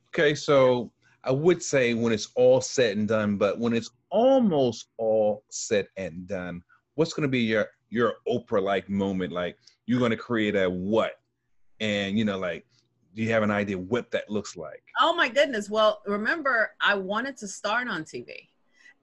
Okay, 0.10 0.36
so 0.36 0.92
I 1.24 1.32
would 1.32 1.62
say 1.62 1.94
when 1.94 2.12
it's 2.12 2.30
all 2.36 2.62
said 2.62 2.98
and 2.98 3.08
done, 3.08 3.38
but 3.38 3.60
when 3.60 3.74
it's 3.74 3.92
almost 4.10 4.88
all 4.98 5.44
said 5.50 5.88
and 5.98 6.28
done, 6.28 6.62
what's 6.96 7.14
going 7.14 7.24
to 7.24 7.30
be 7.30 7.40
your 7.40 7.68
your 7.90 8.16
Oprah 8.28 8.62
like 8.62 8.90
moment? 8.90 9.32
Like 9.32 9.58
you're 9.86 10.00
going 10.00 10.12
to 10.12 10.18
create 10.18 10.56
a 10.56 10.70
what? 10.70 11.14
And 11.80 12.18
you 12.18 12.26
know, 12.26 12.38
like 12.38 12.66
do 13.16 13.22
you 13.22 13.32
have 13.32 13.44
an 13.44 13.52
idea 13.52 13.78
what 13.78 14.12
that 14.12 14.30
looks 14.30 14.56
like? 14.56 14.84
Oh 15.00 15.14
my 15.16 15.28
goodness. 15.28 15.70
Well, 15.70 16.02
remember, 16.06 16.72
I 16.82 16.96
wanted 16.96 17.38
to 17.38 17.48
start 17.48 17.88
on 17.88 18.04
TV. 18.04 18.48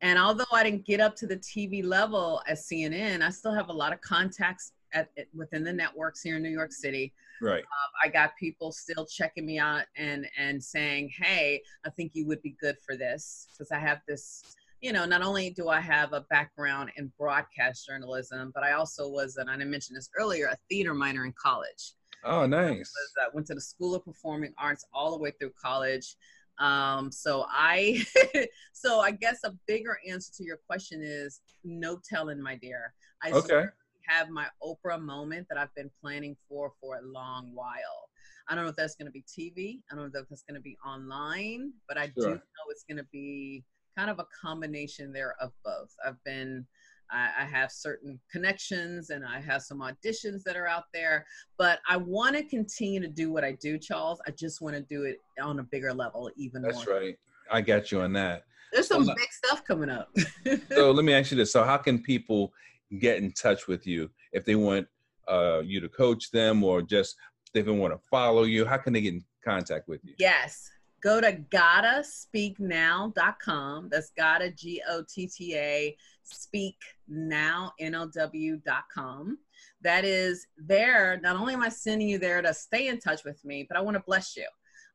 And 0.01 0.19
although 0.19 0.45
I 0.53 0.63
didn't 0.63 0.87
get 0.87 1.01
up 1.01 1.17
to 1.17 1.27
the 1.27 1.37
TV 1.39 1.85
level 1.85 2.41
as 2.47 2.67
CNN, 2.67 3.23
I 3.23 3.31
still 3.31 3.53
have 3.53 3.69
a 3.69 3.73
lot 3.73 3.93
of 3.93 4.01
contacts 4.01 4.73
at, 4.93 5.11
at 5.19 5.27
within 5.35 5.65
the 5.65 5.73
networks 5.73 6.23
here 6.23 6.37
in 6.37 6.43
New 6.43 6.51
York 6.51 6.73
City. 6.73 7.13
Right. 7.43 7.63
Um, 7.63 7.91
I 8.03 8.09
got 8.09 8.37
people 8.39 8.73
still 8.73 9.07
checking 9.07 9.47
me 9.47 9.59
out 9.59 9.85
and 9.97 10.27
and 10.37 10.63
saying, 10.63 11.11
"Hey, 11.17 11.63
I 11.85 11.91
think 11.91 12.13
you 12.15 12.27
would 12.27 12.43
be 12.43 12.57
good 12.61 12.77
for 12.85 12.97
this," 12.97 13.49
because 13.53 13.71
I 13.71 13.79
have 13.79 14.01
this. 14.09 14.43
You 14.81 14.93
know, 14.93 15.05
not 15.05 15.23
only 15.23 15.51
do 15.51 15.69
I 15.69 15.81
have 15.81 16.13
a 16.13 16.21
background 16.31 16.91
in 16.97 17.13
broadcast 17.19 17.87
journalism, 17.87 18.53
but 18.55 18.63
I 18.63 18.73
also 18.73 19.09
was, 19.09 19.37
and 19.37 19.51
I 19.51 19.57
mentioned 19.57 19.97
this 19.97 20.09
earlier, 20.17 20.47
a 20.47 20.57
theater 20.69 20.95
minor 20.95 21.25
in 21.25 21.35
college. 21.41 21.95
Oh, 22.25 22.47
nice. 22.47 22.93
I 23.21 23.27
uh, 23.27 23.31
went 23.33 23.47
to 23.49 23.55
the 23.55 23.61
School 23.61 23.95
of 23.95 24.05
Performing 24.05 24.53
Arts 24.59 24.85
all 24.93 25.13
the 25.13 25.19
way 25.19 25.33
through 25.39 25.53
college. 25.61 26.17
Um, 26.59 27.13
so 27.13 27.47
I, 27.49 28.05
so 28.73 29.01
I 29.01 29.13
guess 29.13 29.41
a 29.45 29.55
bigger 29.67 29.99
answer 30.09 30.33
to 30.39 30.45
your 30.45 30.59
question 30.67 31.01
is 31.03 31.41
no 31.65 32.01
telling, 32.09 32.43
my 32.43 32.57
dear. 32.57 32.93
I 33.23 33.31
okay. 33.31 33.67
have 34.07 34.29
my 34.31 34.47
Oprah 34.63 35.01
moment 35.01 35.47
that 35.49 35.59
I've 35.59 35.75
been 35.75 35.91
planning 36.01 36.37
for 36.49 36.73
for 36.81 36.97
a 36.97 37.03
long 37.03 37.53
while. 37.55 38.09
I 38.49 38.55
don't 38.55 38.65
know 38.65 38.71
if 38.71 38.77
that's 38.77 38.97
going 38.97 39.07
to 39.07 39.13
be 39.13 39.23
TV. 39.23 39.81
I 39.91 39.95
don't 39.95 40.13
know 40.13 40.21
if 40.21 40.29
that's 40.29 40.43
going 40.43 40.57
to 40.57 40.61
be 40.61 40.77
online, 40.85 41.73
but 41.87 41.99
I 41.99 42.07
sure. 42.07 42.15
do 42.17 42.31
know 42.31 42.71
it's 42.71 42.85
going 42.89 42.97
to 42.97 43.07
be 43.13 43.63
kind 43.97 44.11
of 44.11 44.19
a 44.19 44.27
combination 44.41 45.13
there 45.13 45.35
of 45.41 45.53
both. 45.65 45.95
I've 46.05 46.23
been 46.25 46.67
I, 47.11 47.31
I, 47.41 47.45
have 47.45 47.73
certain 47.73 48.21
connections 48.31 49.11
and 49.11 49.25
I 49.25 49.41
have 49.41 49.63
some 49.63 49.81
auditions 49.81 50.43
that 50.45 50.57
are 50.57 50.67
out 50.67 50.85
there, 50.93 51.27
but 51.57 51.81
I 51.89 51.97
want 51.97 52.37
to 52.37 52.43
continue 52.43 53.01
to 53.01 53.09
do 53.09 53.33
what 53.33 53.45
I 53.45 53.53
do, 53.53 53.79
Charles. 53.79 54.21
I 54.27 54.31
just 54.33 54.61
want 54.61 54.77
to 54.77 54.83
do 54.83 55.05
it 55.05 55.19
on 55.43 55.59
a 55.59 55.63
bigger 55.63 55.93
level, 55.93 56.31
even 56.37 56.63
That's 56.63 56.87
more. 56.87 57.01
right. 57.01 57.19
I 57.51 57.61
got 57.61 57.91
you 57.91 58.01
on 58.01 58.13
that. 58.15 58.45
There's 58.73 58.89
some 58.89 59.05
so, 59.05 59.15
big 59.15 59.31
stuff 59.31 59.65
coming 59.65 59.89
up. 59.89 60.15
so 60.71 60.91
let 60.91 61.05
me 61.05 61.15
ask 61.15 61.31
you 61.31 61.39
this: 61.39 61.53
So, 61.53 61.65
how 61.65 61.79
can 61.79 62.03
people 62.03 62.53
get 62.99 63.19
in 63.19 63.33
touch 63.33 63.67
with 63.67 63.87
you 63.87 64.11
if 64.33 64.45
they 64.45 64.55
want 64.55 64.87
uh, 65.27 65.63
you 65.65 65.81
to 65.81 65.89
coach 65.89 66.31
them, 66.31 66.63
or 66.63 66.83
just 66.83 67.17
they 67.55 67.63
want 67.63 67.95
to 67.95 68.01
follow 68.11 68.43
you? 68.43 68.67
How 68.67 68.77
can 68.77 68.93
they 68.93 69.01
get 69.01 69.15
in 69.15 69.25
contact 69.43 69.89
with 69.89 70.05
you? 70.05 70.13
Yes 70.19 70.71
go 71.01 71.21
to 71.21 71.33
gottaspeaknow.com. 71.33 73.89
That's 73.91 74.11
gotta, 74.17 74.51
G 74.51 74.81
O 74.89 75.05
T 75.09 75.27
T 75.27 75.57
A, 75.57 75.97
speaknow, 76.33 77.71
N-O-W.com. 77.81 79.39
That 79.83 80.05
is 80.05 80.47
there. 80.57 81.21
Not 81.23 81.37
only 81.37 81.55
am 81.55 81.63
I 81.63 81.69
sending 81.69 82.09
you 82.09 82.19
there 82.19 82.43
to 82.43 82.53
stay 82.55 82.89
in 82.89 82.99
touch 82.99 83.25
with 83.25 83.45
me, 83.45 83.67
but 83.69 83.77
I 83.77 83.81
want 83.81 83.97
to 83.97 84.03
bless 84.07 84.37
you. 84.37 84.47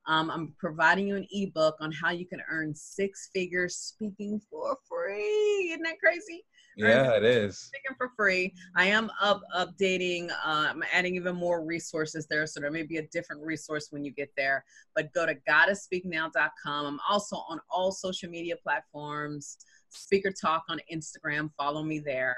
Um, 0.06 0.30
I'm 0.30 0.54
providing 0.60 1.08
you 1.08 1.16
an 1.16 1.28
ebook 1.32 1.76
on 1.80 1.92
how 1.92 2.12
you 2.12 2.26
can 2.26 2.42
earn 2.50 2.76
six 2.76 3.30
figures 3.34 3.76
speaking 3.76 4.42
for 4.50 4.78
free. 4.88 5.72
Isn't 5.72 5.84
that 5.84 6.00
crazy? 6.00 6.44
Yeah, 6.76 7.12
it 7.16 7.24
is. 7.24 7.58
Speaking 7.58 7.96
for 7.98 8.12
free. 8.18 8.54
I 8.76 8.86
am 8.86 9.12
up 9.22 9.42
updating. 9.56 10.30
Uh, 10.32 10.68
I'm 10.72 10.84
adding 10.92 11.16
even 11.16 11.36
more 11.36 11.64
resources 11.64 12.26
there, 12.28 12.48
so 12.48 12.60
there 12.60 12.72
may 12.72 12.84
be 12.84 12.98
a 12.98 13.08
different 13.08 13.44
resource 13.44 13.88
when 13.92 14.04
you 14.04 14.12
get 14.12 14.32
there. 14.36 14.66
But 14.96 15.14
go 15.14 15.26
to 15.26 15.36
gottaspeaknow.com. 15.48 16.86
I'm 16.86 17.00
also 17.08 17.38
on 17.48 17.60
all 17.70 17.92
social 17.92 18.30
media 18.30 18.56
platforms. 18.62 19.58
Speaker 19.94 20.32
Talk 20.32 20.64
on 20.70 20.80
Instagram. 20.92 21.52
Follow 21.58 21.84
me 21.84 22.00
there 22.00 22.36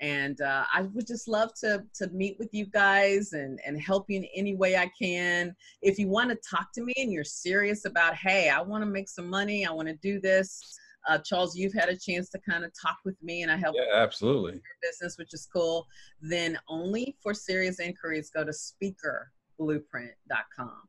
and 0.00 0.40
uh, 0.40 0.64
I 0.72 0.82
would 0.82 1.06
just 1.06 1.28
love 1.28 1.52
to 1.60 1.84
to 1.94 2.08
meet 2.08 2.36
with 2.38 2.48
you 2.52 2.66
guys 2.66 3.32
and 3.32 3.58
and 3.66 3.80
help 3.80 4.06
you 4.08 4.18
in 4.18 4.26
any 4.34 4.54
way 4.54 4.76
I 4.76 4.90
can. 5.00 5.54
If 5.82 5.98
you 5.98 6.08
want 6.08 6.30
to 6.30 6.38
talk 6.48 6.68
to 6.74 6.82
me 6.82 6.94
and 6.96 7.12
you're 7.12 7.24
serious 7.24 7.84
about, 7.84 8.14
hey, 8.14 8.48
I 8.48 8.60
want 8.60 8.82
to 8.82 8.86
make 8.86 9.08
some 9.08 9.28
money, 9.28 9.66
I 9.66 9.72
want 9.72 9.88
to 9.88 9.96
do 9.96 10.20
this. 10.20 10.78
Uh, 11.08 11.18
Charles, 11.18 11.56
you've 11.56 11.72
had 11.72 11.88
a 11.88 11.96
chance 11.96 12.28
to 12.30 12.38
kind 12.40 12.64
of 12.64 12.72
talk 12.80 12.98
with 13.04 13.16
me, 13.22 13.42
and 13.42 13.50
I 13.50 13.56
help. 13.56 13.76
Yeah, 13.76 13.94
absolutely. 13.94 14.52
Your 14.52 14.62
business, 14.82 15.16
which 15.16 15.32
is 15.32 15.48
cool. 15.52 15.86
Then 16.20 16.58
only 16.68 17.16
for 17.22 17.32
serious 17.32 17.80
inquiries, 17.80 18.30
go 18.30 18.44
to 18.44 18.52
speakerblueprint.com. 18.52 20.82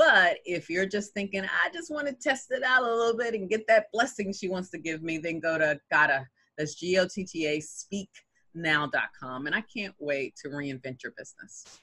But 0.00 0.38
if 0.46 0.70
you're 0.70 0.86
just 0.86 1.12
thinking, 1.12 1.44
I 1.44 1.68
just 1.74 1.90
want 1.90 2.06
to 2.06 2.14
test 2.14 2.52
it 2.52 2.62
out 2.62 2.84
a 2.84 2.90
little 2.90 3.18
bit 3.18 3.34
and 3.34 3.50
get 3.50 3.66
that 3.68 3.88
blessing 3.92 4.32
she 4.32 4.48
wants 4.48 4.70
to 4.70 4.78
give 4.78 5.02
me, 5.02 5.18
then 5.18 5.40
go 5.40 5.58
to 5.58 5.78
Gotta. 5.92 6.26
That's 6.56 6.74
G 6.74 6.98
O 6.98 7.06
T 7.06 7.22
T 7.22 7.46
A, 7.46 7.60
speaknow.com. 7.60 9.46
And 9.46 9.54
I 9.54 9.60
can't 9.60 9.94
wait 9.98 10.36
to 10.36 10.48
reinvent 10.48 11.02
your 11.02 11.12
business. 11.18 11.82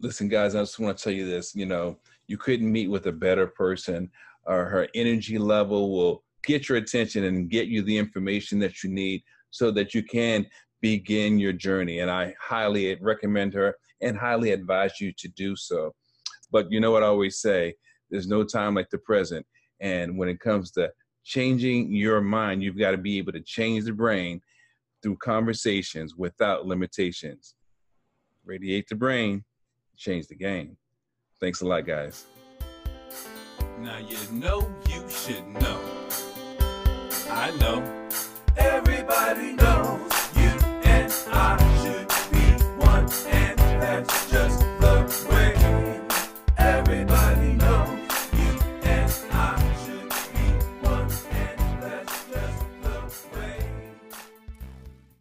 Listen, 0.00 0.26
guys, 0.26 0.54
I 0.54 0.60
just 0.60 0.78
want 0.78 0.96
to 0.96 1.04
tell 1.04 1.12
you 1.12 1.26
this. 1.26 1.54
You 1.54 1.66
know, 1.66 1.98
you 2.28 2.38
couldn't 2.38 2.72
meet 2.72 2.88
with 2.88 3.08
a 3.08 3.12
better 3.12 3.46
person, 3.46 4.10
or 4.46 4.64
her 4.64 4.88
energy 4.94 5.36
level 5.36 5.92
will 5.92 6.24
get 6.44 6.66
your 6.66 6.78
attention 6.78 7.24
and 7.24 7.50
get 7.50 7.66
you 7.66 7.82
the 7.82 7.98
information 7.98 8.58
that 8.60 8.82
you 8.82 8.88
need 8.88 9.22
so 9.50 9.70
that 9.72 9.92
you 9.92 10.02
can 10.02 10.46
begin 10.80 11.38
your 11.38 11.52
journey. 11.52 11.98
And 11.98 12.10
I 12.10 12.34
highly 12.40 12.96
recommend 13.02 13.52
her 13.52 13.76
and 14.00 14.16
highly 14.16 14.52
advise 14.52 14.98
you 14.98 15.12
to 15.18 15.28
do 15.28 15.54
so. 15.56 15.94
But 16.50 16.70
you 16.70 16.80
know 16.80 16.90
what 16.90 17.02
I 17.02 17.06
always 17.06 17.40
say? 17.40 17.74
There's 18.10 18.28
no 18.28 18.44
time 18.44 18.74
like 18.74 18.90
the 18.90 18.98
present. 18.98 19.46
And 19.80 20.18
when 20.18 20.28
it 20.28 20.40
comes 20.40 20.70
to 20.72 20.90
changing 21.24 21.92
your 21.92 22.20
mind, 22.20 22.62
you've 22.62 22.78
got 22.78 22.90
to 22.92 22.98
be 22.98 23.18
able 23.18 23.32
to 23.32 23.40
change 23.40 23.84
the 23.84 23.92
brain 23.92 24.40
through 25.02 25.16
conversations 25.16 26.14
without 26.16 26.66
limitations. 26.66 27.54
Radiate 28.44 28.88
the 28.88 28.94
brain, 28.94 29.44
change 29.96 30.26
the 30.26 30.34
game. 30.34 30.76
Thanks 31.40 31.60
a 31.62 31.66
lot, 31.66 31.86
guys. 31.86 32.26
Now 33.78 33.98
you 33.98 34.18
know 34.32 34.70
you 34.88 35.08
should 35.08 35.46
know. 35.46 35.80
I 37.30 37.50
know. 37.58 38.08
Everybody 38.56 39.52
knows. 39.52 40.19